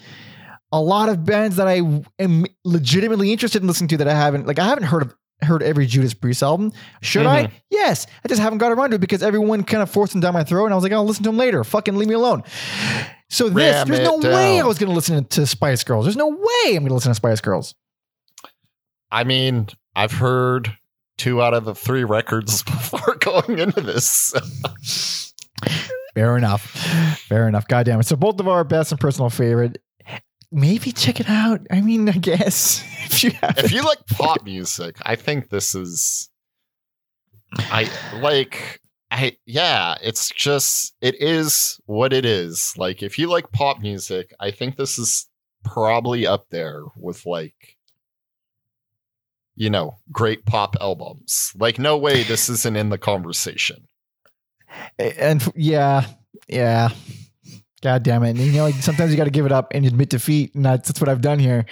[0.70, 1.83] a lot of bands that I
[2.18, 5.62] am legitimately interested in listening to that I haven't like I haven't heard of heard
[5.62, 6.72] every Judas Priest album.
[7.01, 7.44] Should I?
[7.44, 7.53] Mhm.
[7.70, 8.07] Yes.
[8.24, 10.42] I just haven't got around to it because everyone kind of forced them down my
[10.42, 11.62] throat and I was like, I'll listen to them later.
[11.62, 12.42] Fucking leave me alone.
[13.31, 16.07] So this, Ram there's no it way I was going to listen to Spice Girls.
[16.07, 17.74] There's no way I'm going to listen to Spice Girls.
[19.11, 20.77] I mean, I've heard
[21.18, 24.33] two out of the three records before going into this.
[26.14, 26.62] Fair enough.
[27.28, 27.68] Fair enough.
[27.68, 28.07] God damn it.
[28.07, 29.83] So both of our best and personal favorite.
[30.50, 31.61] Maybe check it out.
[31.70, 35.74] I mean, I guess if you have if you like pop music, I think this
[35.74, 36.31] is
[37.57, 42.74] I like I yeah, it's just it is what it is.
[42.76, 45.28] Like if you like pop music, I think this is
[45.64, 47.76] probably up there with like
[49.59, 51.53] you know, great pop albums.
[51.57, 53.88] Like no way this isn't in the conversation.
[54.99, 56.07] and yeah,
[56.49, 56.90] yeah.
[57.83, 58.31] God damn it.
[58.31, 60.55] And, you know, like sometimes you got to give it up and admit defeat.
[60.55, 61.64] And that's, that's what I've done here.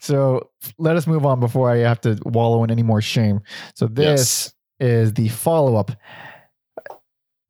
[0.00, 3.40] So let us move on before I have to wallow in any more shame.
[3.74, 5.90] So this is the follow up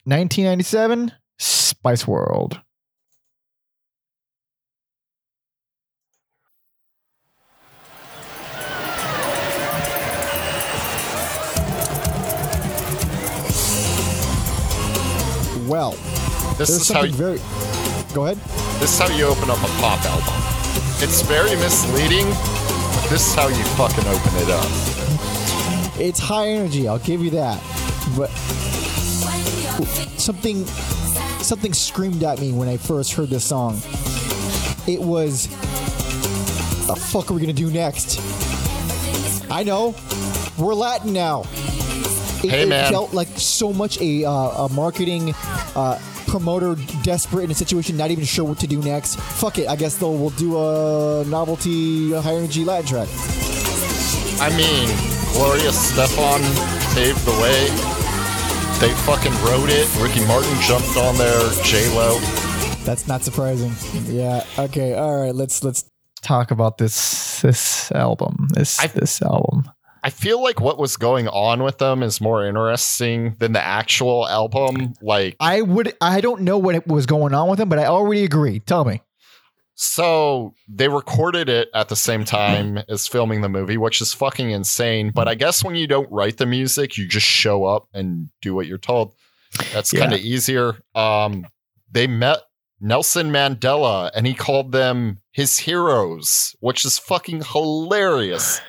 [0.05, 2.61] 1997 Spice World.
[15.67, 15.93] Well,
[16.59, 17.39] This there's is how you, very.
[18.15, 18.39] Go ahead.
[18.81, 20.35] this is how you open up a pop album.
[21.03, 26.01] It's very misleading, but this is how you fucking open it up.
[26.01, 26.87] It's high energy.
[26.89, 27.61] I'll give you that.
[28.17, 28.31] But
[30.19, 30.65] something,
[31.43, 33.81] something screamed at me when I first heard this song.
[34.87, 35.49] It was,
[36.87, 38.21] "The fuck are we gonna do next?"
[39.51, 39.95] I know,
[40.57, 41.45] we're Latin now.
[42.45, 44.31] It, Hey, it felt like so much a, uh,
[44.67, 45.35] a marketing
[45.75, 49.19] uh, promoter desperate in a situation, not even sure what to do next.
[49.19, 49.69] Fuck it.
[49.69, 53.09] I guess they'll we'll do a novelty high energy Latin track.
[54.39, 54.87] I mean,
[55.33, 56.41] Gloria Estefan
[56.95, 57.69] paved the way.
[58.81, 59.89] They fucking wrote it.
[60.01, 61.51] Ricky Martin jumped on there.
[61.65, 62.19] J Lo.
[62.85, 63.73] That's not surprising.
[64.05, 64.45] Yeah.
[64.59, 64.95] Okay.
[64.95, 65.35] All right.
[65.35, 65.85] Let's let's
[66.23, 68.49] talk about this this album.
[68.53, 69.71] This I- this album.
[70.07, 74.29] I feel like what was going on with them is more interesting than the actual
[74.29, 74.95] album.
[75.03, 75.95] Like, I would.
[76.01, 78.61] I don't know what it was going on with them, but I already agree.
[78.61, 79.03] Tell me.
[79.75, 84.51] so they recorded it at the same time as filming the movie, which is fucking
[84.51, 85.11] insane.
[85.15, 88.55] But I guess when you don't write the music, you just show up and do
[88.55, 89.13] what you're told.
[89.73, 90.01] That's Yeah.
[90.01, 90.77] kind of easier.
[90.95, 91.47] Um,
[91.91, 92.39] they met
[92.81, 98.61] Nelson Mandela and he called them his heroes, which is fucking hilarious.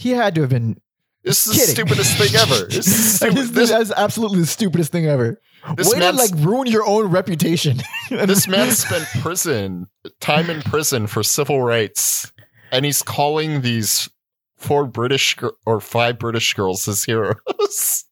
[0.00, 0.80] He had to have been.
[1.24, 1.66] This is Kidding.
[1.66, 2.66] the stupidest thing ever.
[2.70, 3.36] This is stupid.
[3.36, 5.38] this, This, this is absolutely the stupidest thing ever.
[5.76, 7.82] this Way to like ruin your own reputation.
[8.10, 12.32] this man spent prison time in prison for civil rights,
[12.72, 14.08] and he's calling these
[14.56, 15.36] four British
[15.66, 17.36] or five British girls his heroes.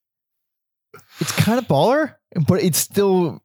[1.21, 3.43] it's kind of baller, but it's still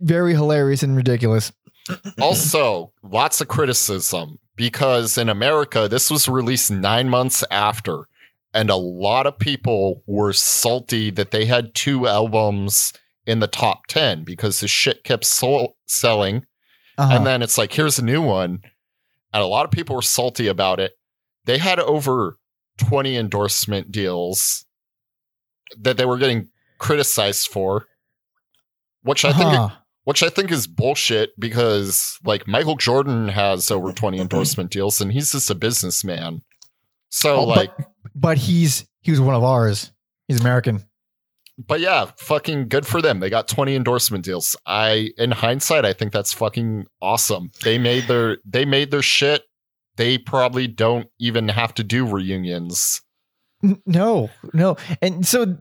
[0.00, 1.52] very hilarious and ridiculous.
[2.18, 8.08] also, lots of criticism because in America, this was released nine months after,
[8.52, 12.92] and a lot of people were salty that they had two albums
[13.24, 16.44] in the top 10 because the shit kept selling.
[16.98, 17.16] Uh-huh.
[17.16, 18.60] And then it's like, here's a new one.
[19.32, 20.92] And a lot of people were salty about it.
[21.44, 22.38] They had over
[22.78, 24.64] 20 endorsement deals
[25.78, 27.86] that they were getting criticized for,
[29.02, 29.76] which I think Uh-huh.
[30.08, 34.22] Which I think is bullshit because like Michael Jordan has over 20 mm-hmm.
[34.22, 36.40] endorsement deals and he's just a businessman.
[37.10, 39.92] So Oh, like but, but he's he was one of ours.
[40.26, 40.82] He's American.
[41.58, 43.20] but yeah, fucking good for them.
[43.20, 44.56] They got 20 endorsement deals.
[44.64, 47.50] I in hindsight I think that's fucking awesome.
[47.62, 49.42] They made their they made their shit.
[49.98, 53.02] They probably don't even have to do reunions.
[53.86, 54.76] No, no.
[55.02, 55.56] And so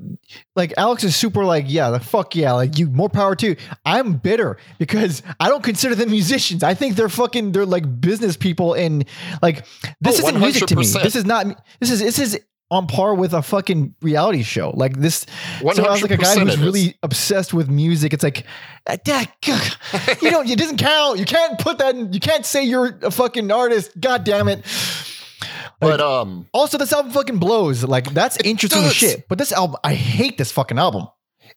[0.55, 3.55] like Alex is super like, yeah, the fuck yeah, like you more power to.
[3.85, 6.61] I'm bitter because I don't consider them musicians.
[6.61, 9.05] I think they're fucking they're like business people and
[9.41, 9.65] like
[9.99, 10.85] this Oh, isn't music to me.
[10.85, 14.71] This is not this is this is on par with a fucking reality show.
[14.75, 15.25] Like this
[15.59, 18.13] so I was like a guy who's really obsessed with music.
[18.13, 18.45] It's like
[18.85, 19.31] uh, Dad,
[20.21, 21.17] you know, it doesn't count.
[21.17, 23.99] You can't put that in, you can't say you're a fucking artist.
[23.99, 24.63] God damn it.
[25.79, 27.83] But um Also, this album fucking blows.
[27.83, 28.93] Like that's interesting does.
[28.93, 29.27] shit.
[29.29, 31.07] But this album, I hate this fucking album.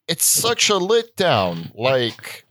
[0.07, 1.71] it's such a lit down.
[1.75, 2.45] Like,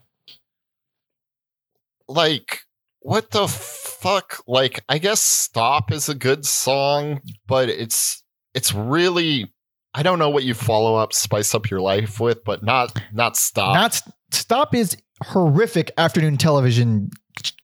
[2.07, 2.61] like
[2.99, 4.43] what the fuck?
[4.47, 9.51] Like, I guess "Stop" is a good song, but it's it's really
[9.93, 13.35] I don't know what you follow up spice up your life with, but not not
[13.37, 13.73] stop.
[13.75, 17.11] Not stop is horrific afternoon television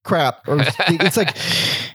[0.03, 0.47] crap.
[0.47, 1.35] Or it's like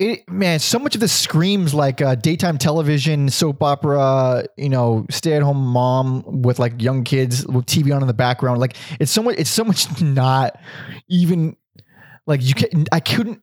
[0.00, 4.44] it, man, so much of this screams like uh, daytime television, soap opera.
[4.56, 8.14] You know, stay at home mom with like young kids with TV on in the
[8.14, 8.60] background.
[8.60, 9.36] Like it's so much.
[9.38, 10.58] It's so much not
[11.08, 11.54] even
[12.26, 12.86] like you can.
[12.90, 13.42] I couldn't.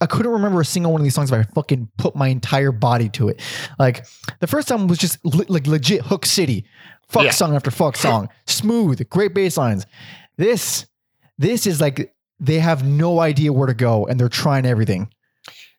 [0.00, 2.72] I couldn't remember a single one of these songs if I fucking put my entire
[2.72, 3.40] body to it.
[3.78, 4.06] Like
[4.40, 6.66] the first time was just le- like legit Hook City,
[7.08, 7.30] fuck Yeah.
[7.30, 9.86] song after fuck song, smooth, great bass lines.
[10.36, 10.84] This,
[11.38, 15.08] this is like they have no idea where to go and they're trying everything.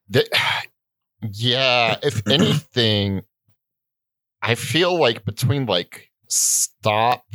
[0.09, 0.27] The-
[1.31, 3.21] yeah, if anything,
[4.41, 7.25] I feel like between like stop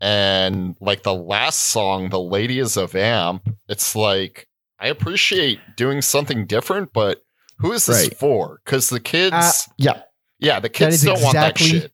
[0.00, 4.46] and like the last song, The Lady is a Vamp, it's like
[4.78, 7.22] I appreciate doing something different, but
[7.58, 8.18] who is this Right.
[8.18, 8.60] for?
[8.64, 10.02] Because the kids, Uh, yeah,
[10.38, 11.92] yeah, the kids don't want that exactly- shit.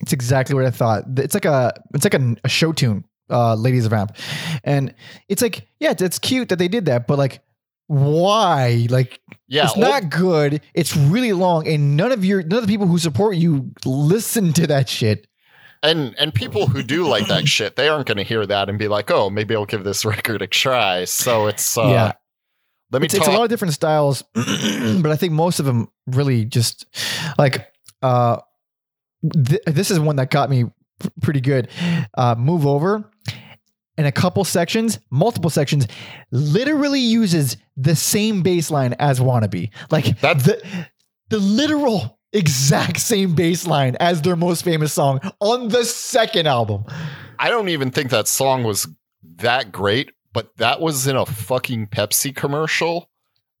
[0.00, 1.04] it's exactly what I thought.
[1.18, 4.16] It's like a, it's like a, a show tune, uh, "Lady is a Vamp,
[4.64, 4.94] and
[5.28, 7.42] it's like, yeah, it's cute that they did that, but like,
[7.88, 8.86] why?
[8.90, 10.60] Like, Yeah, it's not good.
[10.74, 14.52] It's really long, and none of your none of the people who support you listen
[14.54, 15.26] to that shit.
[15.82, 18.78] and and people who do like that shit, they aren't going to hear that and
[18.78, 21.04] be like, oh, maybe I'll give this record a try.
[21.04, 22.12] So it's uh, Yeah.
[22.92, 25.88] Let me It's, it's a lot of different styles, but I think most of them
[26.06, 26.86] really just
[27.36, 27.66] like
[28.02, 28.38] uh,
[29.32, 30.64] th- this is one that got me
[31.00, 31.68] p- pretty good.
[32.16, 33.10] Uh, Move over.
[33.98, 35.86] In a couple sections, multiple sections,
[36.30, 39.70] literally uses the same bass line as Wannabe.
[39.90, 40.62] Like That- the
[41.28, 46.84] the literal exact same bass line as their most famous song on the second album.
[47.38, 48.86] I don't even think that song was
[49.38, 53.10] that great, but that was in a fucking Pepsi commercial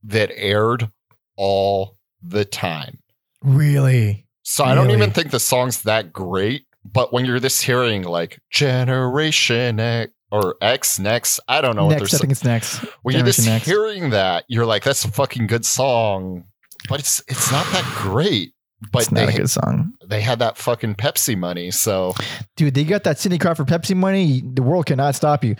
[0.04, 0.90] that aired
[1.36, 2.98] all the time.
[3.42, 4.26] Really?
[4.42, 6.66] So I don't even think the song's that great.
[6.84, 11.98] But when you're this hearing like Generation X or X next, I don't know what
[11.98, 12.78] they're I think it's next.
[13.02, 13.66] when you're just Next.
[13.66, 16.44] hearing that, you're like, that's a fucking good song.
[16.88, 18.52] But it's it's not that great.
[18.92, 19.94] But it's not they a good song.
[20.06, 22.14] they had that fucking Pepsi money, so
[22.56, 24.42] Dude, they got that Cindy Crawford Pepsi money.
[24.44, 25.56] The world cannot stop you.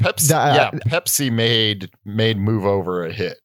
[0.00, 3.38] Pepsi That- yeah, Pepsi made made Move Over a hit.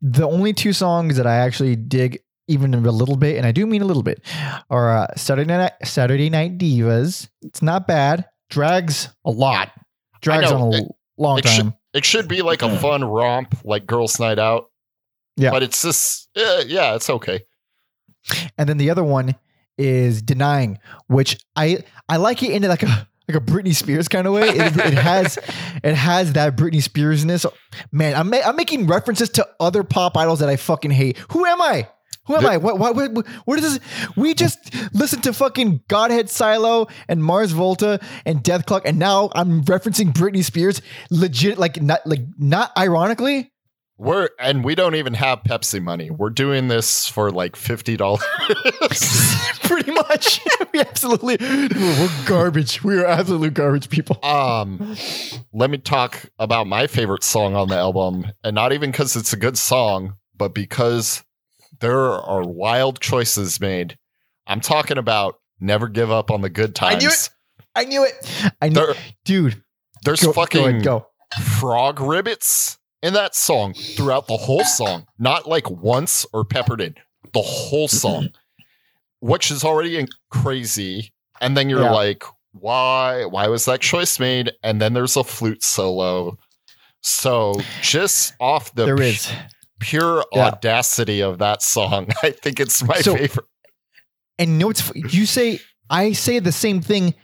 [0.00, 3.66] The only two songs that I actually dig even a little bit, and I do
[3.66, 4.22] mean a little bit,
[4.70, 7.28] are uh, Saturday Night Saturday Night Divas.
[7.42, 8.24] It's not bad.
[8.50, 9.70] Drags a lot.
[10.20, 11.74] Drags on a It- long it should- time.
[11.92, 14.66] It should be like a fun romp, like girls' night out.
[15.36, 15.50] Yeah.
[15.50, 17.40] but it's just yeah, yeah, it's okay.
[18.58, 19.34] and then the other one
[19.78, 24.26] is Denying, which I I like it in like a like a Britney Spears kind
[24.26, 24.48] of way.
[24.50, 25.38] It, it has
[25.82, 27.46] it has that Britney Spearsness.
[27.90, 31.16] Man, I'm ma- I'm making references to other pop idols that I fucking hate.
[31.32, 31.88] Who am I?
[32.30, 32.56] Who am The- I?
[32.58, 34.08] What, what, what, what is this?
[34.16, 39.64] We just listened to fucking Godhead Silo and Mars Volta and Dethklok, and now I'm
[39.64, 40.80] referencing Britney Spears.
[41.10, 43.50] Legit, like not like not ironically.
[43.98, 46.10] We're and we don't even have Pepsi money.
[46.10, 48.22] We're doing this for like fifty dollars.
[49.62, 50.40] Pretty much,
[50.72, 52.82] we absolutely we're garbage.
[52.82, 54.18] We are absolute garbage people.
[54.24, 54.96] um,
[55.52, 59.32] let me talk about my favorite song on the album, and not even because it's
[59.32, 61.22] a good song, but because
[61.80, 63.98] there are wild choices made.
[64.46, 66.94] I'm talking about "Never Give Up on the Good times.
[66.94, 67.30] I knew it.
[67.74, 68.52] I knew it.
[68.62, 69.62] I knew, There, dude.
[70.04, 71.06] there's Go, fucking go, ahead, go.
[71.58, 76.94] frog ribbits in that song throughout the whole song, not like once or peppered in
[77.32, 78.30] the whole song,
[79.20, 81.12] which is already crazy.
[81.40, 81.92] And then you're Yeah.
[81.92, 83.24] like, why?
[83.24, 84.52] Why was that choice made?
[84.64, 86.36] And then there's a flute solo.
[87.02, 89.32] So just off the There pu- is.
[89.80, 90.46] Pure Yeah.
[90.48, 93.46] audacity of that song, I think it's my So- favorite.
[94.38, 95.60] And you know what's you say?
[95.90, 97.14] I say the same thing.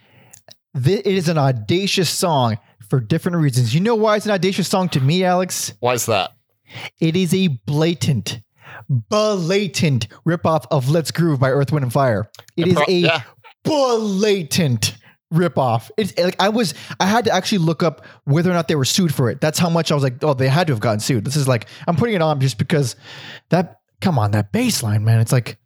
[0.75, 2.59] It is an audacious song
[2.91, 3.75] for different reasons.
[3.75, 5.73] You know why it's an audacious song to me, Alex?
[5.81, 6.33] Why is that?
[7.01, 8.41] It is a blatant,
[8.91, 12.29] blatant ripoff of "Let's Groove" by Earth, Wind, and Fire.
[12.57, 13.23] It And is a yeah.
[13.65, 14.97] blatant
[15.33, 15.91] ripoff.
[15.97, 18.77] It's eh, like I was, I had to actually look up whether or not they
[18.77, 19.41] were sued for it.
[19.41, 21.25] That's how much I was like, oh, they had to have gotten sued.
[21.25, 22.97] This is like, I'm putting it on just because
[23.51, 23.81] that.
[24.03, 25.21] Come on, that baseline, man.
[25.21, 25.57] It's like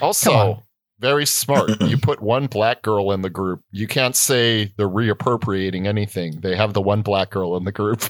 [0.00, 0.62] Also,
[0.98, 1.70] very smart.
[1.82, 3.62] you put one black girl in the group.
[3.70, 6.40] You can't say they're reappropriating anything.
[6.40, 8.02] They have the one black girl in the group.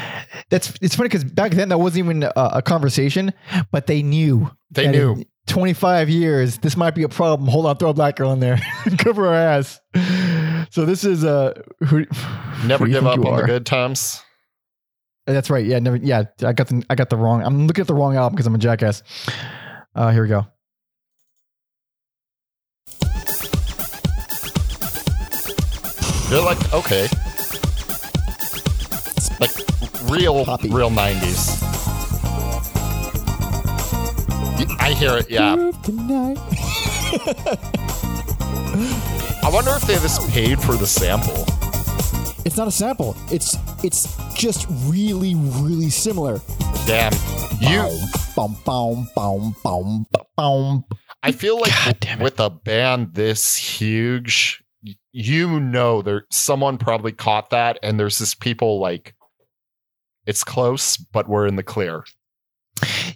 [0.50, 0.74] that's.
[0.80, 3.32] It's funny because back then that wasn't even a, a conversation,
[3.70, 4.50] but they knew.
[4.70, 5.12] They knew.
[5.12, 7.48] in 25 years, this might be a problem.
[7.48, 8.58] Hold on, throw a black girl in there,
[8.98, 9.80] cover her ass
[10.70, 11.52] so this is uh,
[11.84, 12.06] who,
[12.66, 13.40] never who give up on are?
[13.42, 14.22] the good times.
[15.26, 15.64] Uh, that's right.
[15.64, 15.96] Yeah, never.
[15.96, 17.42] Yeah, I got the I got the wrong.
[17.42, 19.02] I'm looking at the wrong album because I'm a jackass.
[19.94, 20.46] Uh, here we go.
[26.30, 27.04] They're like okay,
[29.16, 29.50] it's like
[30.10, 30.68] real Poppy.
[30.70, 31.62] real '90s.
[34.80, 35.30] I hear it.
[35.30, 35.70] Yeah.
[39.54, 39.70] Tonight.
[39.70, 41.44] I wonder if they just paid for the sample.
[42.44, 43.16] It's not a sample.
[43.30, 46.40] It's it's just really really similar.
[46.86, 47.12] Damn.
[47.60, 47.88] You.
[48.34, 50.84] Boom, boom, boom, boom, Boom.
[51.22, 54.64] I feel like God with a band this huge,
[55.12, 59.14] you know, there someone probably caught that, and there's this people like,
[60.26, 62.04] it's close, but we're in the clear.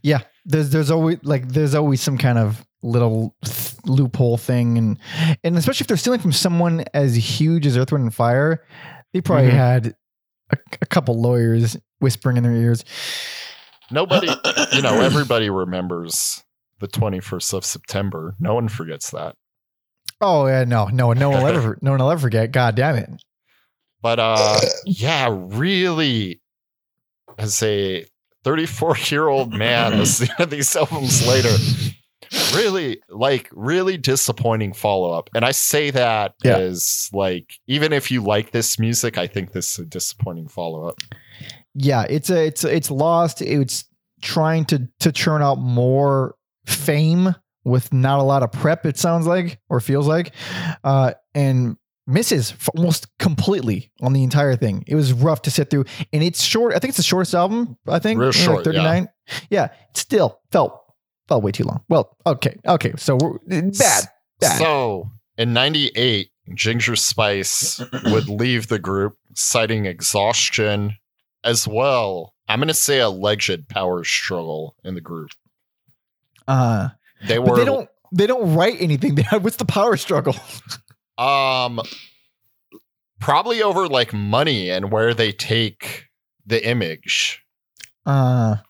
[0.03, 4.99] Yeah, there's there's always like there's always some kind of little th- loophole thing, and
[5.45, 8.65] and especially if they're stealing from someone as huge as Earth, Wind, and Fire,
[9.13, 9.55] they probably Mhm.
[9.55, 9.95] had
[10.53, 12.85] a, a couple lawyers whispering in their ears.
[13.91, 14.29] Nobody,
[14.73, 16.45] you know, everybody remembers
[16.81, 18.35] the 21st of September.
[18.39, 19.35] No one forgets that.
[20.21, 22.53] Oh yeah, no, no, no one will ever, no one will ever forget.
[22.53, 23.09] God damn it!
[24.03, 26.41] But uh, yeah, really,
[27.39, 28.05] as a
[28.45, 31.51] 34 year old man, listening to these albums later,
[32.55, 35.31] really like really disappointing follow up.
[35.35, 36.57] And I say that Yeah.
[36.59, 40.87] as like, even if you like this music, I think this is a disappointing follow
[40.89, 40.97] up.
[41.75, 43.43] Yeah, it's a it's it's lost.
[43.43, 43.85] It's
[44.23, 46.35] trying to to churn out more
[46.67, 48.85] fame with not a lot of prep.
[48.87, 50.33] It sounds like or feels like,
[50.85, 51.77] uh, and
[52.07, 54.83] misses almost completely on the entire thing.
[54.87, 56.75] It was rough to sit through, and it's short.
[56.75, 57.77] I think it's the shortest album.
[57.87, 58.63] I think Real short, yeah.
[58.65, 59.09] thirty nine.
[59.51, 59.65] Yeah.
[59.67, 60.81] it still felt
[61.29, 61.83] felt way too long.
[61.89, 64.05] Well, okay, okay, so we're, bad,
[64.41, 64.59] bad.
[64.59, 70.97] So in 98, Ginger Spice would leave the group citing exhaustion
[71.45, 72.35] as well.
[72.49, 75.31] I'm going to say alleged power struggle in the group.
[76.49, 76.89] uh,
[77.27, 79.19] They but were they don't they don't write anything.
[79.41, 80.35] What's the power struggle?
[81.19, 81.81] Um,
[83.21, 86.07] probably over like money and where they take
[86.47, 87.43] the image.
[88.07, 88.68] Uh, it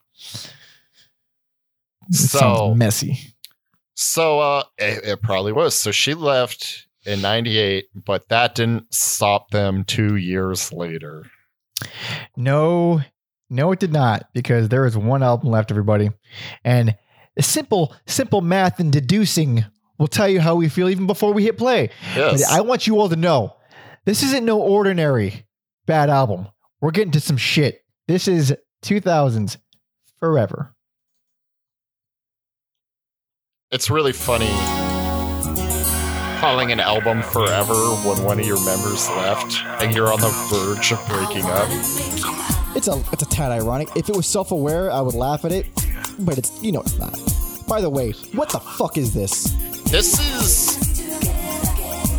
[2.11, 3.19] So, messy.
[3.95, 5.79] so uh, it, it probably was.
[5.79, 11.27] So she left in '98, but that didn't stop them two years later.
[12.37, 13.01] No,
[13.51, 16.11] no, it did not, because there is one album left, everybody.
[16.65, 16.97] And
[17.41, 19.65] simple, simple math and deducing
[19.99, 21.91] will tell you how we feel even before we hit play.
[22.15, 23.57] Yes, I want you all to know
[24.05, 25.47] this isn't no ordinary
[25.87, 26.49] bad album.
[26.81, 27.81] We're getting to some shit.
[28.07, 28.55] This is
[28.85, 29.57] 2000s
[30.19, 30.75] forever.
[33.71, 34.49] It's really funny
[36.41, 40.93] calling an album forever when one of your members left and you're on the verge
[40.93, 41.69] of breaking up.
[42.75, 43.89] It's a it's a tad ironic.
[43.95, 45.67] If it was self aware, I would laugh at it,
[46.21, 47.13] but it's you know it's not.
[47.69, 49.51] By the way, what the fuck is this?
[49.91, 50.79] This is,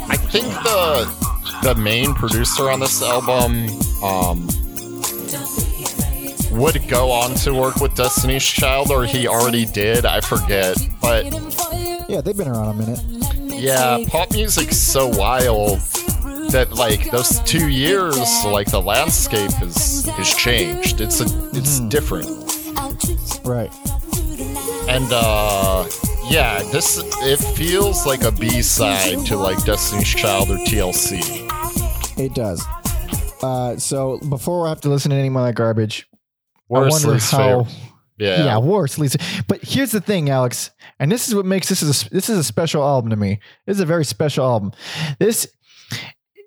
[0.07, 1.05] I think the
[1.63, 3.69] the main producer on this album
[4.03, 4.47] um,
[6.51, 10.05] would go on to work with Destiny's Child, or he already did.
[10.05, 11.25] I forget, but
[12.09, 13.01] Yeah, they've been around a minute.
[13.61, 15.79] yeah, pop music's so wild
[16.51, 21.01] that like those two years, like the landscape is has changed.
[21.01, 22.27] It's a it's different.
[23.45, 23.71] Right.
[24.89, 25.87] And uh
[26.29, 31.19] yeah, this it feels like a B-side to like Destiny's Child or TLC.
[32.19, 32.63] It does.
[33.41, 36.07] Uh, so before I have to listen to any more of that garbage,
[36.69, 37.63] Worst least how.
[37.63, 37.89] favorite.
[38.17, 38.43] Yeah.
[38.43, 38.57] Yeah.
[38.59, 39.17] worse, Lisa.
[39.47, 42.37] But here's the thing, Alex, and this is what makes this is a, this is
[42.37, 43.39] a special album to me.
[43.65, 44.73] This is a very special album.
[45.19, 45.47] This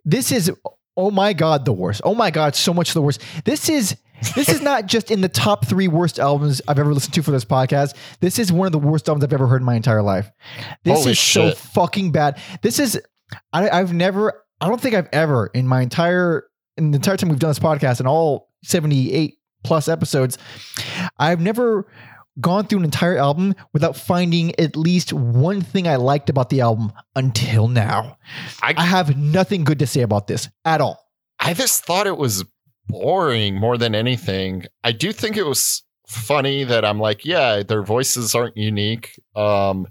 [0.05, 0.53] this is
[0.97, 2.03] oh my god the worst.
[2.05, 3.23] Oh my god, so much the worst.
[3.45, 3.97] This is
[4.35, 7.31] this is not just in the top three worst albums I've ever listened to for
[7.31, 7.95] this podcast.
[8.21, 10.31] This is one of the worst albums I've ever heard in my entire life.
[10.85, 12.39] This Holy is so fucking bad.
[12.61, 13.01] This is
[13.53, 16.45] I, I've never I don't think I've ever in my entire
[16.77, 20.39] in the entire time we've done this podcast and all 78 plus episodes,
[21.19, 21.87] I've never
[22.41, 26.63] gone through an entire album without finding at least one thing I liked about the
[26.63, 28.17] album until now.
[28.63, 30.99] I- I have nothing good to say about this at all.
[31.39, 32.45] I just thought it was
[32.89, 34.65] boring more than anything.
[34.83, 39.19] I do think it was funny that I'm like, yeah, their voices aren't unique.
[39.37, 39.87] Um,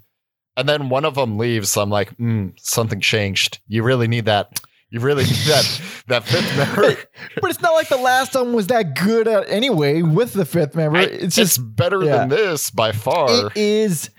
[0.57, 1.77] and then one of them leaves.
[1.77, 3.59] I'm like, mm, something changed.
[3.67, 4.59] You really need that.
[4.91, 6.97] You really that that fifth member.
[7.41, 10.75] But it's not like the last one was that good uh, anyway with the fifth
[10.75, 10.97] member.
[10.97, 12.17] I- it's just better yeah.
[12.17, 13.27] than this by far.
[13.29, 14.09] It is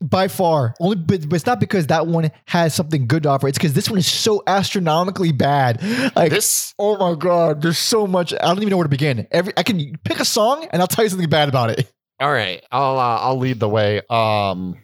[0.00, 3.48] by far only, but, but it's not because that one has something good to offer.
[3.48, 5.82] It's because this one is so astronomically bad.
[6.16, 8.32] Like, this oh my god, there's so much.
[8.32, 9.26] I don't even know where to begin.
[9.30, 11.92] Every I can pick a song and I'll tell you something bad about it.
[12.20, 12.64] all right.
[12.72, 14.00] I'll uh, I'll lead the way.
[14.08, 14.76] Um,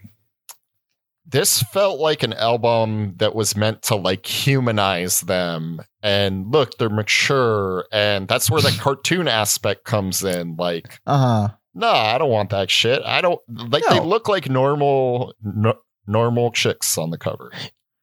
[1.32, 6.88] this felt like an album that was meant to like humanize them and look they're
[6.88, 11.18] mature and that's where the cartoon aspect comes in like Uh
[11.48, 11.54] huh.
[11.74, 15.74] no i don't want that shit i don't like they look like normal no,
[16.06, 17.50] normal chicks on the cover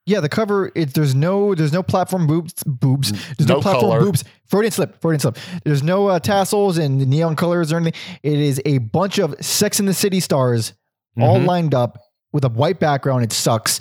[0.06, 0.72] Yeah, the cover.
[0.74, 3.12] It, there's no there's no platform boobs boobs.
[3.38, 4.00] There's no, No platform color.
[4.00, 4.24] boobs.
[4.48, 5.00] Freudian slip.
[5.02, 5.38] Freudian slip.
[5.64, 7.94] There's no uh, tassels and neon colors or anything.
[8.24, 10.74] It is a bunch of Sex in the City stars
[11.22, 11.46] all Mhm.
[11.46, 12.00] lined up
[12.32, 13.24] with a white background.
[13.24, 13.80] It sucks,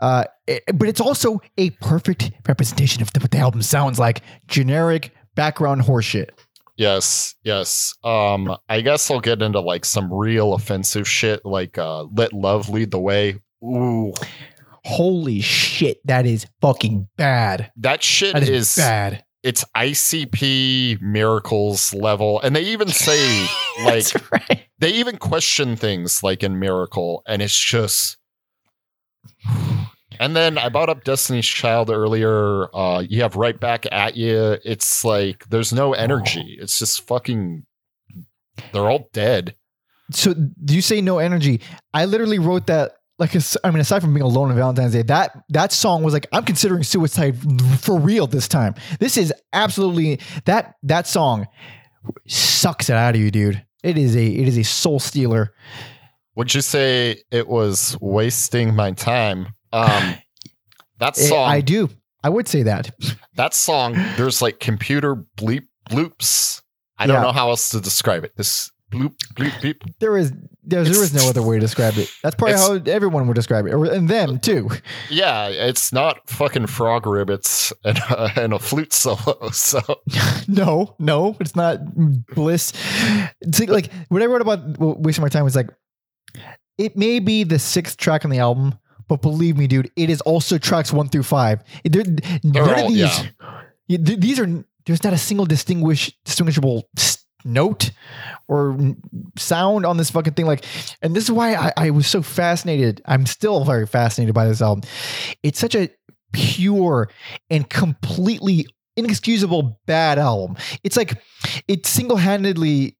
[0.00, 4.22] uh, it- but it's also a perfect representation of what the album sounds like.
[4.48, 6.30] Generic background horseshit.
[6.78, 12.04] yes yes um i guess i'll get into like some real offensive shit like uh
[12.14, 14.12] let love lead the way ooh
[14.84, 17.72] Holy shit, that is fucking bad.
[17.76, 19.24] that shit That is, is bad.
[19.42, 23.46] it's ICP miracles level, and they even say
[23.84, 24.65] like right.
[24.78, 28.16] They even question things like in Miracle, and it's just.
[30.18, 32.74] And then I brought up Destiny's Child earlier.
[32.74, 34.56] Uh, you have right back at you.
[34.64, 36.56] It's like there's no energy.
[36.58, 37.66] It's just fucking.
[38.72, 39.56] They're all dead.
[40.12, 41.60] So do you say no energy?
[41.92, 45.32] I literally wrote that like I mean aside from being alone on Valentine's Day, that
[45.48, 47.36] that song was like I'm considering suicide
[47.80, 48.74] for real this time.
[49.00, 51.46] This is absolutely that that song
[52.26, 53.62] sucks it out of you, dude.
[53.86, 55.52] It is a it is a soul stealer.
[56.34, 59.46] Would you say it was wasting my time?
[59.72, 60.16] Um,
[60.98, 61.48] that Eh, song.
[61.48, 61.88] I do.
[62.24, 62.90] I would say that.
[63.36, 63.94] that song.
[64.16, 66.62] There's like computer bleep bloops.
[66.98, 67.22] I don't Yeah.
[67.22, 68.32] know how else to describe it.
[68.36, 69.80] This bloop bleep bleep.
[70.00, 70.32] There is
[70.66, 72.12] there, there is no other way to describe it.
[72.22, 74.68] That's probably how everyone would describe it, and them uh, too.
[75.08, 79.50] Yeah, it's not fucking frog ribbits and a, uh, and a flute solo.
[79.52, 79.80] So
[80.48, 81.78] no, no, it's not
[82.34, 82.72] bliss.
[83.40, 85.70] It's like, like what I wrote about wasting my time was like,
[86.78, 90.20] it may be the sixth track on the album, but believe me, dude, it is
[90.22, 91.62] also tracks one through five.
[91.84, 92.04] They're,
[92.42, 93.22] none all- of these,
[93.88, 93.98] yeah.
[94.00, 96.88] These are there's not a single distinguish distinguishable
[97.46, 97.90] note
[98.48, 98.76] or
[99.38, 100.46] sound on this fucking thing.
[100.46, 100.64] Like,
[101.02, 103.00] and this is why I, I was so fascinated.
[103.06, 104.88] I'm still very fascinated by this album.
[105.42, 105.88] It's such a
[106.32, 107.08] pure
[107.50, 108.66] and completely
[108.96, 110.56] inexcusable bad album.
[110.82, 111.20] It's like
[111.68, 112.96] it single handedly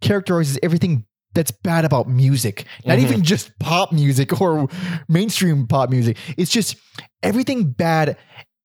[0.00, 3.02] characterizes everything that's bad about music, not Mhm.
[3.02, 4.68] even just pop music or
[5.08, 6.16] mainstream pop music.
[6.36, 6.76] It's just
[7.22, 8.16] everything bad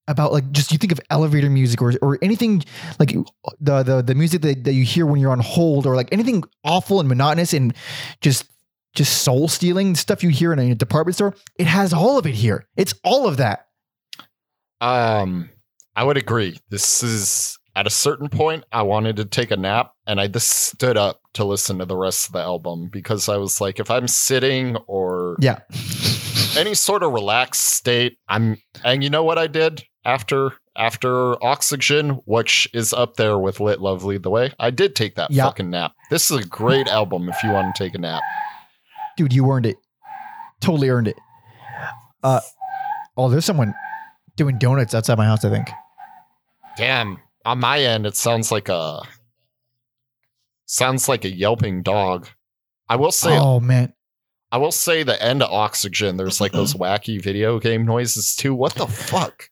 [0.08, 2.64] about like just you think of elevator music or or anything
[3.00, 3.14] like
[3.60, 6.44] the the the music that, that you hear when you're on hold or like anything
[6.64, 7.74] awful and monotonous and
[8.20, 8.46] just
[8.94, 11.34] just soul stealing stuff you hear in a department store.
[11.58, 12.68] It has all of it here.
[12.76, 13.68] It's all of that.
[14.82, 15.50] um
[15.96, 16.58] I would agree.
[16.70, 20.50] This is at a certain point I wanted to take a nap and I just
[20.50, 23.90] stood up to listen to the rest of the album because I was like if
[23.92, 25.60] I'm sitting or Yeah.
[26.58, 32.22] any sort of relaxed state, I'm and you know what I did after after Oxygen,
[32.26, 34.54] which is up there with Let Love Lead the Way.
[34.60, 35.44] I did take that Yeah.
[35.46, 35.94] fucking nap.
[36.10, 38.22] This is a great album if you want to take a nap.
[39.18, 39.78] Dude, you earned it.
[40.62, 41.18] Totally earned it.
[42.24, 42.40] Uh
[43.18, 43.74] oh, there's someone
[44.38, 45.68] doing donuts outside my house, I think.
[46.78, 47.18] Damn.
[47.46, 49.02] On my end, it sounds like a
[50.66, 52.28] sounds like a yelping dog.
[52.88, 53.94] I will say Oh man.
[54.54, 58.54] I will say the end of Oxygen, there's like those wacky video game noises too.
[58.54, 59.50] What the fuck?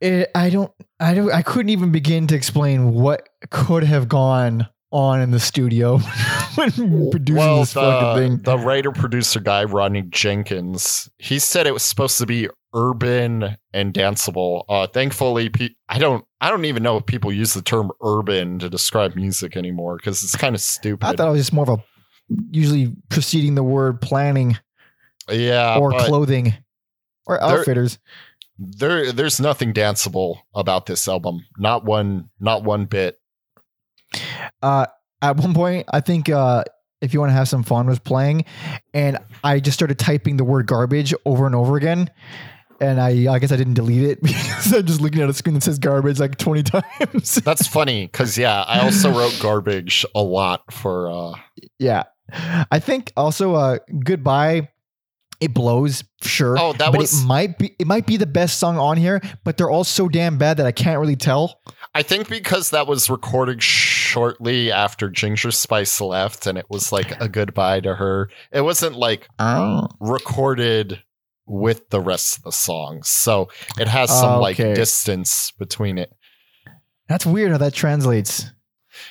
[0.00, 4.66] It, I don't I don't I couldn't even begin to explain what could have gone
[4.92, 5.98] on in the studio
[6.54, 6.70] when
[7.10, 8.42] producing well, this fucking the, thing.
[8.42, 13.94] the writer producer guy, Rodney Jerkins, he said it was supposed to be urban and
[13.94, 14.64] danceable.
[14.68, 18.58] Uh, thankfully, pe- I don't I don't even know if people use the term urban
[18.60, 21.06] to describe music anymore because it's kind of stupid.
[21.06, 21.84] I thought it was just more of a
[22.50, 24.56] usually preceding the word planning
[25.28, 26.54] yeah, or clothing
[27.26, 27.96] or outfitters.
[27.96, 28.02] there
[28.60, 31.46] there's nothing danceable about this album.
[31.58, 33.18] Not one not one bit.
[34.62, 34.86] uh,
[35.22, 36.64] at one point, I think uh,
[37.00, 38.44] if you want to have some fun was playing,
[38.92, 42.10] and I just started typing the word garbage over and over again.
[42.82, 45.54] And I, I guess I didn't delete it because I'm just looking at a screen
[45.54, 47.34] that says garbage like 20 times.
[47.36, 51.34] That's funny because yeah, I also wrote garbage a lot for uh
[51.78, 52.04] yeah.
[52.70, 54.68] I think also uh, goodbye.
[55.40, 56.58] It blows, sure.
[56.58, 59.22] Oh, that but was it might be it might be the best song on here,
[59.42, 61.60] but they're all so damn bad that I can't really tell.
[61.94, 67.18] I think because that was recorded shortly after Ginger Spice left and it was like
[67.20, 68.28] a goodbye to her.
[68.52, 69.88] It wasn't like Oh.
[69.98, 71.02] recorded
[71.46, 73.08] with the rest of the songs.
[73.08, 74.74] So it has some like Okay.
[74.74, 76.12] distance between it.
[77.08, 78.44] That's weird how that translates.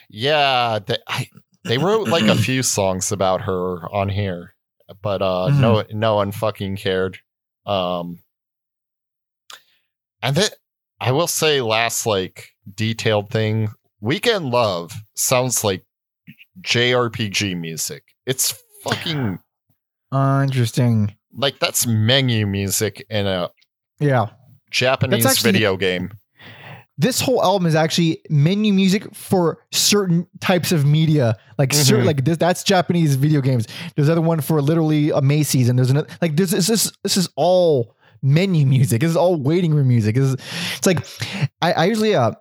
[0.09, 1.27] Yeah, they, I,
[1.65, 4.53] they wrote like a few songs about her on here.
[5.01, 5.59] But uh, Mhm.
[5.59, 7.19] no, no one fucking cared.
[7.65, 8.23] Um,
[10.21, 10.49] and then
[10.99, 13.69] I will say, last like detailed thing,
[14.01, 15.85] Weekend Love sounds like
[16.61, 18.03] JRPG music.
[18.25, 19.39] It's fucking
[20.11, 21.15] Uh, interesting.
[21.33, 23.49] like that's menu music in a
[23.99, 24.27] Yeah.
[24.71, 26.11] Japanese actually- video game.
[27.01, 31.37] This whole album is actually menu music for certain types of media.
[31.57, 32.07] Like certain, Mhm.
[32.07, 33.67] like this, that's Japanese video games.
[33.95, 36.51] There's another one for literally a Macy's, and there's another like this.
[36.51, 38.99] This is this is all menu music.
[38.99, 40.15] This is all waiting room music.
[40.15, 40.33] This is,
[40.77, 41.05] it's like
[41.61, 42.31] I, I usually uh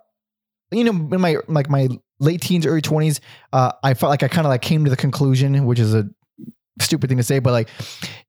[0.71, 1.87] you know in my like my
[2.19, 3.21] late teens, early twenties,
[3.53, 6.05] uh, I felt like I kind of like came to the conclusion, which is a
[6.81, 7.69] stupid thing to say, but like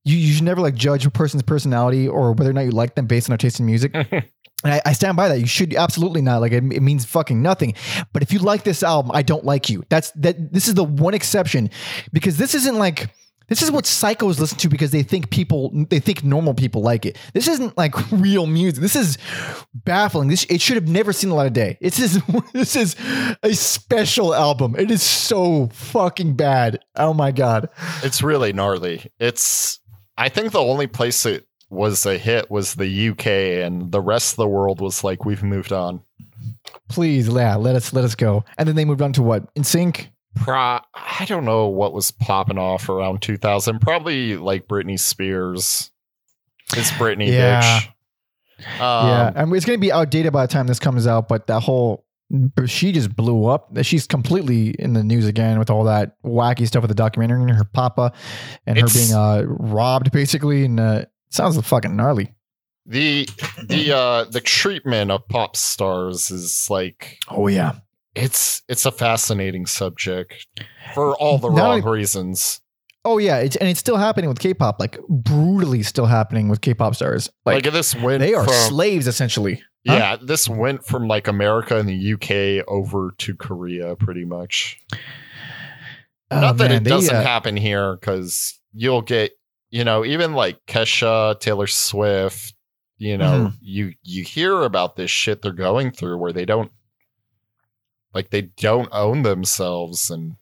[0.04, 2.94] you, you should never like judge a person's personality or whether or not you like
[2.94, 3.92] them based on their taste in music.
[4.64, 5.40] And I, I stand by that.
[5.40, 6.40] You should absolutely not.
[6.40, 7.74] Like it, it means fucking nothing.
[8.12, 9.84] But if you like this album, I don't like you.
[9.88, 10.52] That's that.
[10.52, 11.70] This is the one exception
[12.12, 13.10] because this isn't like
[13.50, 17.04] this is what psychos listen to because they think people they think normal people like
[17.04, 17.18] it.
[17.34, 18.80] This isn't like real music.
[18.80, 19.18] This is
[19.74, 20.28] baffling.
[20.28, 21.76] This it should have never seen the light of day.
[21.80, 22.96] This is this is
[23.42, 24.76] a special album.
[24.78, 26.78] It is so fucking bad.
[26.96, 27.68] Oh my god.
[28.02, 29.10] It's really gnarly.
[29.18, 29.80] It's
[30.16, 33.26] I think the only place it was a hit was the UK
[33.64, 36.02] and the rest of the world was like we've moved on.
[36.88, 38.44] Please, yeah, let us let us go.
[38.58, 39.52] And then they moved on to what?
[39.54, 40.08] NSYNC.
[40.36, 43.80] Pro I don't know what was popping off around 2000.
[43.80, 45.90] Probably like Britney Spears.
[46.76, 47.60] It's Britney Yeah.
[47.62, 47.86] bitch.
[48.80, 51.28] Um, yeah, and it's going to be outdated by the time this comes out.
[51.28, 52.04] But that whole
[52.66, 53.70] she just blew up.
[53.82, 57.50] She's completely in the news again with all that wacky stuff with the documentary and
[57.50, 58.12] her papa
[58.66, 60.64] and her being uh, robbed basically.
[60.64, 62.34] And uh, sounds fucking gnarly.
[62.86, 63.28] The
[63.66, 67.72] the uh the treatment of pop stars is like Oh yeah,
[68.14, 70.46] it's it's a fascinating subject
[70.94, 72.60] for all the Not wrong reasons.
[73.04, 76.94] oh yeah, it's, and it's still happening with K-pop, like brutally still happening with K-pop
[76.94, 77.30] stars.
[77.46, 79.62] Like, Like, this went they are from slaves essentially.
[79.86, 79.94] Huh?
[79.94, 84.78] yeah, this went from like America and the UK over to Korea pretty much.
[86.30, 89.32] Oh, Not that man, it they, doesn't uh, happen here because you'll get
[89.70, 92.54] you know even like Kesha, Taylor Swift.
[92.98, 93.56] You know, Mm-hmm.
[93.62, 96.70] you you hear about this shit they're going through where they don't
[98.14, 100.36] like they don't own themselves and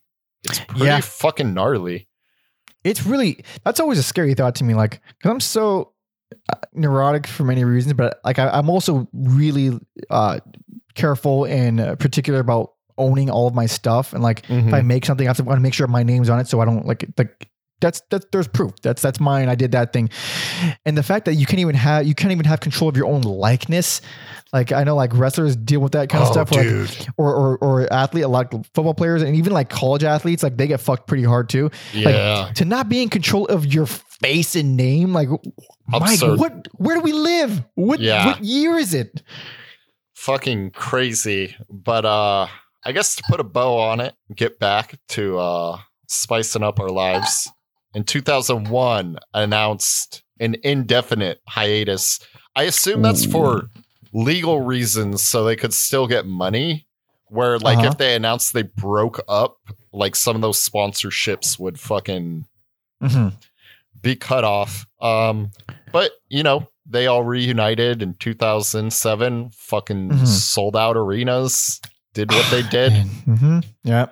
[0.44, 1.00] it's pretty Yeah.
[1.00, 2.08] fucking gnarly.
[2.84, 5.92] it's really that's always a scary thought to me like because i'm so
[6.52, 9.78] uh, neurotic for many reasons but like I, i'm also really
[10.10, 10.38] uh
[10.94, 15.04] careful and uh, particular about owning all of my stuff and like if i make
[15.04, 16.86] something i have to want to make sure my name's on it so i don't
[16.86, 17.48] like like
[17.80, 20.08] that's that's there's proof that's that's mine i did that thing
[20.84, 23.06] and the fact that you can't even have you can't even have control of your
[23.06, 24.00] own likeness
[24.52, 27.34] like i know like wrestlers deal with that kind of Oh, stuff where, like, or,
[27.34, 30.66] or or athlete a lot of football players and even like college athletes like they
[30.66, 32.50] get fucked pretty hard too yeah.
[32.54, 35.28] to not be in control of your face and name like
[35.86, 38.26] Mike, what where do we live what Yeah.
[38.26, 39.22] what year is it
[40.14, 41.54] fucking crazy.
[41.70, 42.48] But uh
[42.84, 46.88] I guess to put a bow on it, get back to uh spicing up our
[46.88, 47.50] lives.
[47.94, 52.20] In 2001 announced an indefinite hiatus.
[52.54, 53.68] I assume that's for
[54.12, 56.86] legal reasons so they could still get money.
[57.30, 57.88] Where like Uh-huh.
[57.88, 59.56] if they announced they broke up,
[59.92, 62.46] like some of those sponsorships would fucking
[63.02, 63.34] Mhm.
[64.00, 64.86] be cut off.
[65.00, 65.50] Um,
[65.92, 69.50] but you know, they all reunited in 2007.
[69.50, 70.26] Fucking Mhm.
[70.26, 71.80] sold out arenas.
[72.14, 72.92] Did what they did.
[73.26, 73.64] Mhm.
[73.84, 74.06] yeah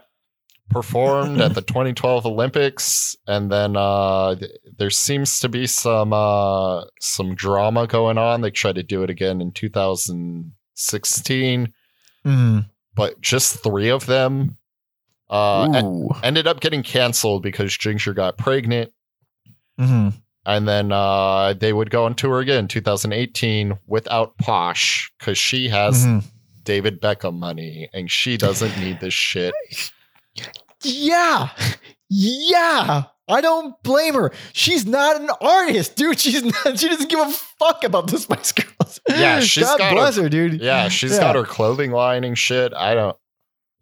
[0.71, 6.85] Performed at the 2012 Olympics, and then uh, th- there seems to be some uh,
[7.01, 8.41] some drama going on.
[8.41, 11.73] They tried to do it again in 2016,
[12.27, 12.69] Mhm.
[12.95, 14.57] but just three of them
[15.31, 16.11] uh, e- Ooh.
[16.23, 18.93] ended up getting canceled because Ginger got pregnant.
[19.81, 20.14] Mhm.
[20.47, 26.07] and then uh, they would go on tour again 2018 without posh because she has
[26.07, 26.25] Mhm.
[26.64, 29.53] david beckham money and she doesn't need this shit
[30.82, 31.51] yeah
[32.09, 34.30] yeah I don't blame her.
[34.53, 36.20] She's not an artist, dude.
[36.20, 36.78] She's not.
[36.78, 37.28] She doesn't give a
[37.59, 39.01] fuck about the Spice Girls.
[39.09, 40.61] Yeah, she's God got bless her, dude.
[40.62, 41.18] yeah she's Yeah.
[41.20, 43.16] got her clothing line and shit i don't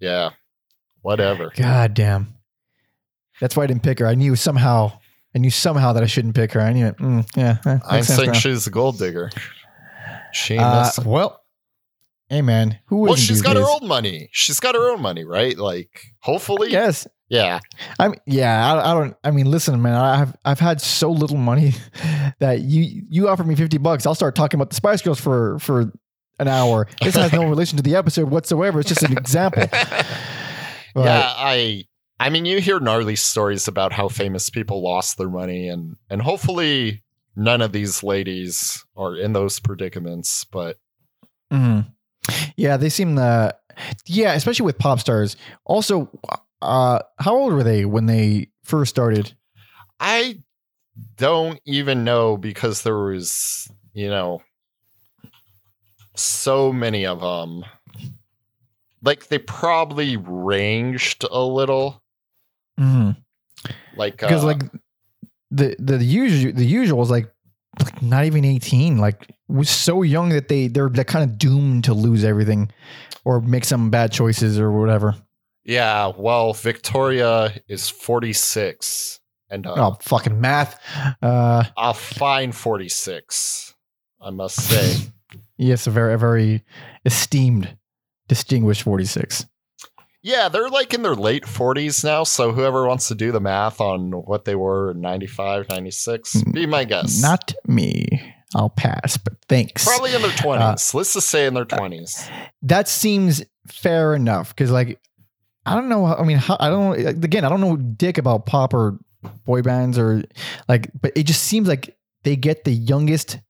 [0.00, 0.30] yeah
[1.02, 2.34] whatever God damn.
[3.40, 4.07] That's why I didn't pick her.
[4.07, 4.98] I knew somehow.
[5.34, 6.61] I knew somehow that I shouldn't pick her.
[6.61, 6.96] I knew it.
[6.98, 7.59] Mm, yeah.
[7.66, 9.30] eh, i think she's a gold digger
[10.32, 11.40] she Uh, well,
[12.29, 15.59] hey man, who well she's got her own money she's got her own money right
[15.59, 17.61] like hopefully Yes, yeah
[17.99, 18.72] I mean, yeah.
[18.75, 19.16] I, I don't.
[19.25, 19.95] I mean, listen, man.
[19.95, 21.72] I've I've had so little money
[22.39, 25.59] that you you offer me fifty bucks, I'll start talking about the Spice Girls for
[25.59, 25.93] for
[26.39, 26.87] an hour.
[27.03, 28.81] This has no relation to the episode whatsoever.
[28.81, 29.64] It's just an example.
[30.97, 31.85] Yeah i
[32.20, 36.22] I mean, you hear gnarly stories about how famous people lost their money, and and
[36.22, 37.03] hopefully
[37.35, 40.45] none of these ladies are in those predicaments.
[40.45, 40.77] But
[41.53, 41.93] Mhm.
[42.57, 43.55] Yeah, they seem the
[44.07, 45.37] yeah, especially with pop stars.
[45.64, 46.09] Also,
[46.62, 49.35] uh, how old were they when they first started?
[50.01, 50.43] I
[51.16, 54.43] don't even know because there was, you know,
[56.14, 57.64] so many of them.
[59.03, 62.03] Like they probably ranged a little.
[62.79, 63.16] Mhm.
[63.97, 64.62] Like Because uh, like
[65.51, 67.33] the the usual the usual is like
[67.83, 68.99] like not even eighteen.
[68.99, 72.70] Like was so young that they they're they're kind of doomed to lose everything
[73.25, 75.14] or make some bad choices or whatever.
[75.64, 79.20] yeah, well, Victoria is forty six,
[79.51, 80.79] and uh, Oh, fucking math.
[81.22, 83.75] Uh, a fine forty six,
[84.20, 85.11] I must say.
[85.57, 86.64] yes, a very a very
[87.05, 87.77] esteemed,
[88.29, 89.47] distinguished forty six.
[90.25, 92.25] Yeah, they're like in their late 40s now.
[92.25, 96.53] So whoever wants to do the math on what they were in 95, 96, mm,
[96.55, 97.20] be my guess.
[97.20, 98.07] Not me.
[98.55, 99.85] I'll pass, but thanks.
[99.85, 100.95] Probably in their uh, 20s.
[100.95, 102.27] Let's just say in their uh, 20s.
[102.62, 105.01] that seems fair enough because like
[105.64, 108.99] i don't know i mean i don't again i don't know dick about pop or
[109.47, 110.22] boy bands or
[110.68, 113.41] like but it just seems like they get the youngest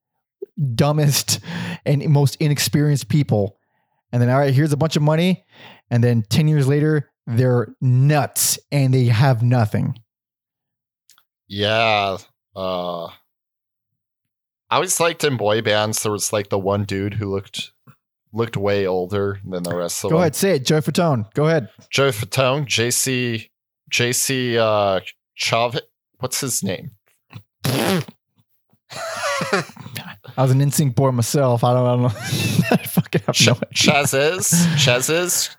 [0.77, 1.41] dumbest
[1.85, 3.59] and most inexperienced people
[4.13, 5.45] and then all right here's a bunch of money
[5.91, 9.95] and then 10 years later they're nuts and they have nothing
[11.49, 12.17] Yeah.
[12.57, 13.07] Uh,
[14.71, 17.73] I always liked in boy bands, there was like the one dude who looked
[18.33, 20.23] looked way older than the rest of go them.
[20.23, 23.49] ahead say it joe fatone go ahead Joe Fatone, JC,
[23.93, 25.01] JC uh,
[25.39, 25.79] Chav.
[26.19, 26.91] What's his name?
[27.65, 28.03] i
[30.37, 32.09] was an NSYNC boy myself i don't, I don't know
[32.87, 33.69] fucking have Ch- no idea.
[33.75, 35.57] Chasez?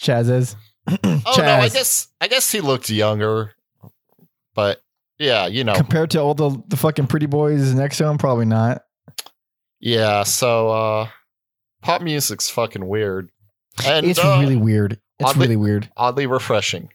[0.00, 0.54] Chasez?
[0.88, 3.52] chasez Oh no, I guess I guess he looked younger,
[4.54, 4.80] but
[5.18, 8.46] yeah, you know, compared to all the, the fucking pretty boys next to him, probably
[8.46, 8.82] not.
[9.80, 10.22] yeah.
[10.22, 11.08] So uh,
[11.82, 13.30] pop music's fucking weird,
[13.84, 15.00] and it's uh, really weird.
[15.18, 15.90] It's oddly- really weird.
[15.96, 16.90] oddly refreshing.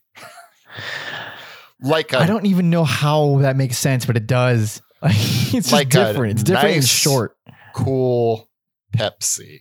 [1.81, 4.81] like a, I don't even know how that makes sense, but it does.
[5.01, 6.31] Like, it's just Like a different.
[6.39, 7.35] It's different and short.
[7.75, 8.49] cool
[8.95, 9.59] Pepsi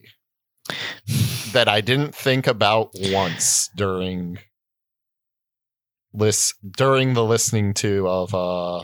[1.53, 4.39] that I didn't think about once during
[6.15, 8.81] list during the listening to of uh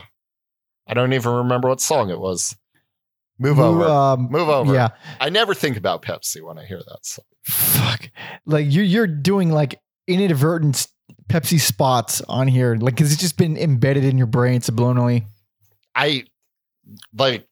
[0.87, 2.55] I don't even remember what song it was.
[3.37, 3.83] Move over.
[3.85, 4.73] Um, Move over.
[4.73, 4.89] Yeah.
[5.19, 7.25] I never think about Pepsi when I hear that song.
[7.43, 8.09] Fuck.
[8.45, 10.87] Like you're you're doing like inadvertent
[11.29, 15.25] Pepsi spots on here, like because it's just been embedded in your brain subliminally.
[15.95, 16.25] I
[17.15, 17.47] like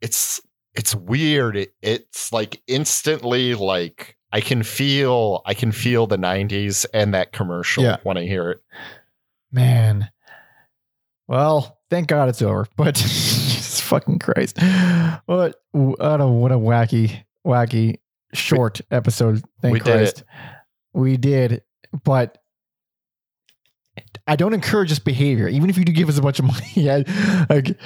[0.00, 0.40] it's
[0.74, 1.56] it's weird.
[1.56, 7.32] It, it's like instantly like I can feel I can feel the 90s and that
[7.32, 7.98] commercial Yeah.
[8.02, 8.60] when I hear it.
[9.52, 10.10] Man.
[11.28, 12.66] Well, thank God it's over.
[12.76, 14.58] But Jesus fucking Christ.
[15.26, 17.98] What what a what a wacky, wacky
[18.32, 19.42] short episode.
[19.62, 20.24] Thank We did Christ.
[20.92, 21.62] We did.
[22.04, 22.38] But
[24.26, 26.66] I don't encourage this behavior, even if you do give us a bunch of money.
[26.74, 27.02] yeah,
[27.48, 27.78] like,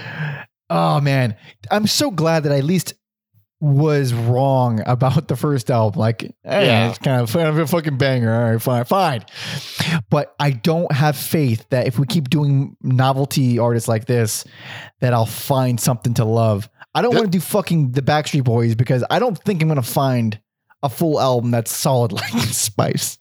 [0.71, 1.37] oh man.
[1.71, 2.95] I'm so glad that I at least
[3.61, 5.99] was wrong about the first album.
[5.99, 6.91] Like, eh, Yeah.
[6.91, 8.33] it's kind of, a fucking banger.
[8.33, 9.25] All right, fine, fine.
[10.11, 14.45] But I don't have faith that if we keep doing novelty artists like this,
[15.01, 16.69] that I'll find something to love.
[16.95, 19.83] I don't want to do fucking the Backstreet Boys because I don't think I'm gonna
[19.83, 20.41] find
[20.83, 23.19] a full album that's solid like Spice.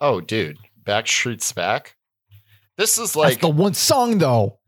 [0.00, 1.96] Oh, dude, Backstreet's back.
[2.76, 4.58] This is That's like the one song though.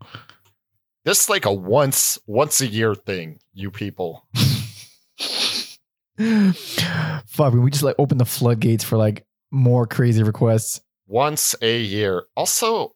[1.05, 4.27] This is like a once once a year thing, you people.
[7.27, 10.81] Fuck, we just like open the floodgates for like more crazy requests.
[11.07, 12.25] Once a year.
[12.37, 12.95] Also,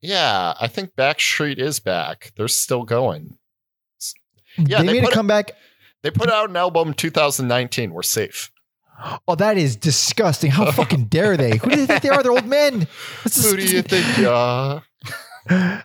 [0.00, 2.32] yeah, I think Backstreet is back.
[2.36, 3.38] They're still going.
[4.58, 5.52] Yeah, they, they made a comeback.
[6.02, 7.92] They put out an album 2019.
[7.92, 8.50] We're safe.
[9.26, 10.50] Oh, that is disgusting.
[10.50, 11.56] How fucking dare they?
[11.56, 12.22] Who do they think they are?
[12.22, 12.86] They're old men.
[13.42, 14.18] Who do you think?
[14.18, 14.80] Uh,
[15.48, 15.82] I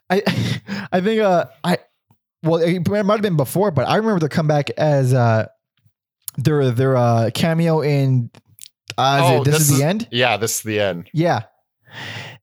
[0.92, 1.78] I think uh I
[2.44, 5.48] well it might have been before, but I remember the comeback as uh
[6.38, 8.30] their their uh cameo in
[8.98, 10.08] uh is Oh, it, this, this is is- the end.
[10.12, 11.10] yeah, this is the end.
[11.14, 11.44] Yeah,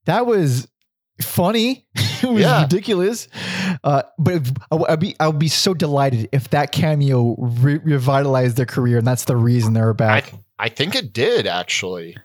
[0.07, 0.69] that was
[1.21, 1.87] funny.
[1.95, 2.63] it was Yeah.
[2.63, 3.29] ridiculous.
[3.85, 7.79] Uh, but if, I I'd be I would be so delighted if that cameo re-
[7.79, 10.33] revitalized their career, and that's the reason they're I back.
[10.59, 12.17] I think it did actually.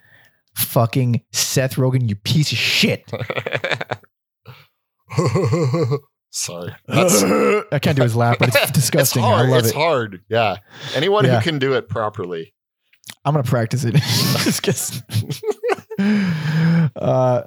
[0.55, 3.11] Fucking Seth Rogen, you piece of shit.
[6.31, 6.73] Sorry.
[6.89, 9.23] I can't do his laugh, but it's disgusting.
[9.23, 9.47] It's hard.
[9.47, 9.75] I love it's it.
[9.75, 10.21] hard.
[10.29, 10.57] Yeah.
[10.95, 11.37] Anyone Yeah.
[11.39, 12.53] who can do it properly.
[13.25, 13.95] I'm gonna practice it.
[13.95, 15.03] Just kidding.
[16.95, 17.43] uh,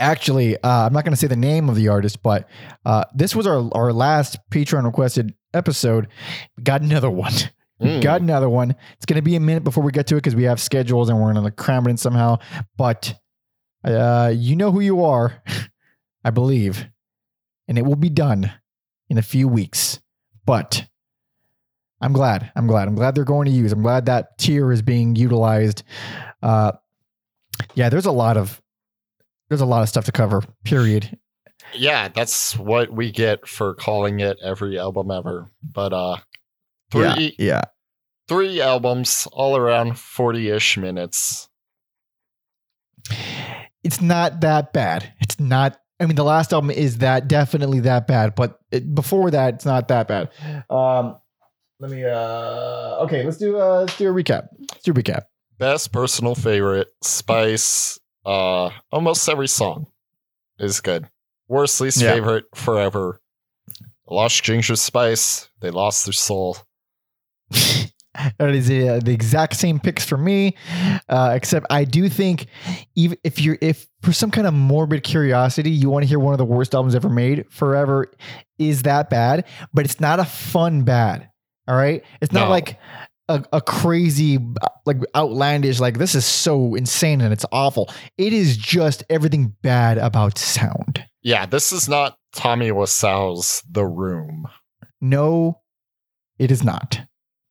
[0.00, 2.48] Actually, uh, I'm not going to say the name of the artist, but
[2.84, 6.08] uh, this was our, our last Patreon requested episode.
[6.56, 7.32] We got another one.
[7.80, 8.02] Mm.
[8.02, 8.74] got another one.
[8.96, 11.08] It's going to be a minute before we get to it because we have schedules
[11.08, 12.38] and we're going to cram it in somehow.
[12.76, 13.14] But
[13.84, 15.40] uh, you know who you are,
[16.24, 16.86] I believe.
[17.68, 18.52] And it will be done
[19.08, 20.00] in a few weeks.
[20.46, 20.86] But
[22.00, 22.52] I'm glad.
[22.54, 22.88] I'm glad.
[22.88, 23.72] I'm glad they're going to use.
[23.72, 25.82] I'm glad that tier is being utilized.
[26.42, 26.72] Uh,
[27.74, 28.60] yeah, there's a lot of
[29.48, 30.42] there's a lot of stuff to cover.
[30.64, 31.18] Period.
[31.72, 35.50] Yeah, that's what we get for calling it every album ever.
[35.62, 36.16] But uh
[36.90, 37.62] three Yeah, yeah.
[38.28, 41.48] three albums all around 40ish minutes.
[43.82, 45.12] It's not that bad.
[45.20, 45.78] It's not.
[46.04, 49.64] I mean, the last album is that definitely that bad, but it, before that, it's
[49.64, 50.30] not that bad.
[50.70, 51.16] Um,
[51.80, 52.04] let me.
[52.04, 53.58] Uh, okay, let's do.
[53.60, 54.48] Uh, let's do a recap.
[54.70, 55.22] Let's do a recap.
[55.58, 57.98] Best personal favorite, Spice.
[58.26, 59.86] Uh almost every song
[60.58, 61.06] is good.
[61.48, 62.12] Worst least Yeah.
[62.12, 63.20] favorite, Forever.
[64.08, 65.48] Lost Ginger Spice.
[65.60, 66.56] They lost their soul.
[68.38, 70.56] that is uh, the exact same picks for me,
[71.08, 72.46] uh, except I do think
[72.94, 76.32] even if you're if for some kind of morbid curiosity you want to hear one
[76.34, 78.10] of the worst albums ever made, Forever
[78.58, 81.28] is that bad, but it's not a fun bad.
[81.66, 82.50] All right, it's not No.
[82.50, 82.78] like
[83.28, 84.38] a, a crazy
[84.84, 87.90] like outlandish like this is so insane and it's awful.
[88.18, 91.02] It is just everything bad about sound.
[91.22, 94.46] Yeah, this is not Tommy Wiseau's The Room.
[95.00, 95.62] No,
[96.38, 97.00] it is not.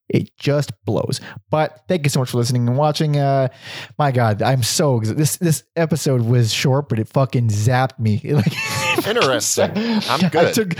[0.09, 1.21] It just blows.
[1.49, 3.17] But thank you so much for listening and watching.
[3.17, 3.47] Uh,
[3.97, 8.21] my God, I'm so ex- this this episode was short, but it fucking zapped me.
[8.33, 9.71] Like Interesting.
[9.75, 10.47] I'm good.
[10.47, 10.73] I took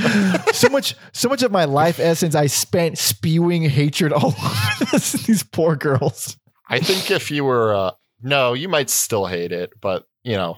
[0.54, 5.14] so much so much of my life essence I spent spewing hatred all over this,
[5.14, 6.38] these poor girls.
[6.70, 10.58] I think if you were uh no, you might still hate it, but you know,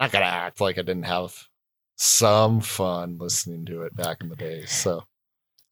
[0.00, 1.48] not gonna act like I didn't have
[1.96, 4.66] some fun listening to it back in the day.
[4.66, 5.04] So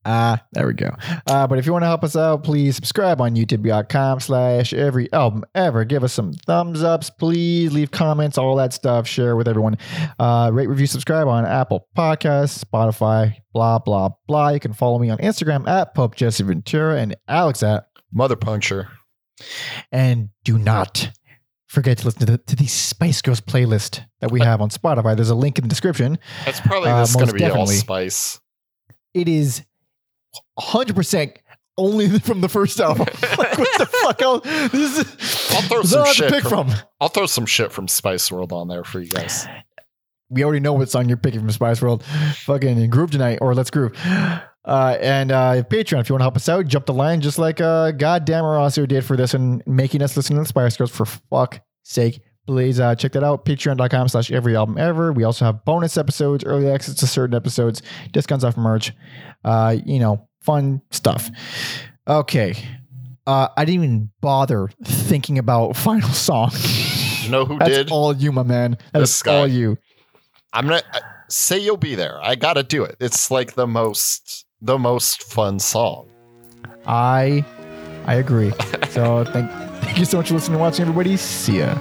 [0.07, 0.91] Ah, there we go.
[1.27, 5.11] Uh, but if you want to help us out, please subscribe on youtube.com slash every
[5.13, 5.85] album ever.
[5.85, 7.73] Give us some thumbs ups, please.
[7.73, 9.07] Leave comments, all that stuff.
[9.07, 9.79] Share with everyone.
[10.19, 14.51] Uh, rate, review, subscribe on Apple Podcasts, Spotify, blah, blah, blah.
[14.51, 17.89] You can follow me on Instagram at Pope Jesse Ventura and Alex at.
[18.13, 18.89] Mother Puncher.
[19.91, 21.11] And do not
[21.67, 25.17] forget to listen to the, to the Spice Girls playlist that we have on Spotify.
[25.17, 26.19] There's a link in the description.
[26.45, 27.75] That's probably Uh, this gonna most be all definitely.
[27.77, 28.39] spice.
[29.15, 29.65] it is
[30.59, 31.37] 100%
[31.77, 33.07] only from the first album.
[33.39, 34.45] like, what the fuck else?
[34.71, 36.79] This is, I'll throw some all I to shit pick from- from.
[37.01, 39.47] I'll throw some shit from Spice World on there for you guys.
[40.31, 42.03] We already know what song you're picking from Spice World.
[42.45, 43.93] Fucking groove tonight, or let's groove.
[44.65, 47.39] Uh, and uh, Patreon, if you want to help us out, jump the line just
[47.39, 50.91] like uh, goddamn Horacio did for this and making us listen to the Spice Girls
[50.91, 52.21] for fuck sake.
[52.47, 53.45] Please uh, check that out.
[53.45, 55.13] Patreon.com slash every album ever.
[55.13, 57.83] We also have bonus episodes, early access to certain episodes,
[58.13, 58.93] discounts off merch,
[59.45, 61.31] uh, you know, fun stuff.
[62.07, 62.55] Okay.
[63.27, 66.51] Uh, I didn't even bother thinking about final song.
[67.23, 67.91] You know who That's did?
[67.91, 68.77] all you, my man.
[68.93, 69.79] That's all you.
[70.53, 72.23] I'm gonna uh, say you'll be there.
[72.23, 72.97] I gotta do it.
[73.01, 76.09] It's like the most the most fun song.
[76.87, 77.45] I
[78.05, 78.51] I agree.
[78.91, 79.51] so thank
[79.83, 81.17] thank you so much for listening and watching, everybody.
[81.17, 81.79] See ya.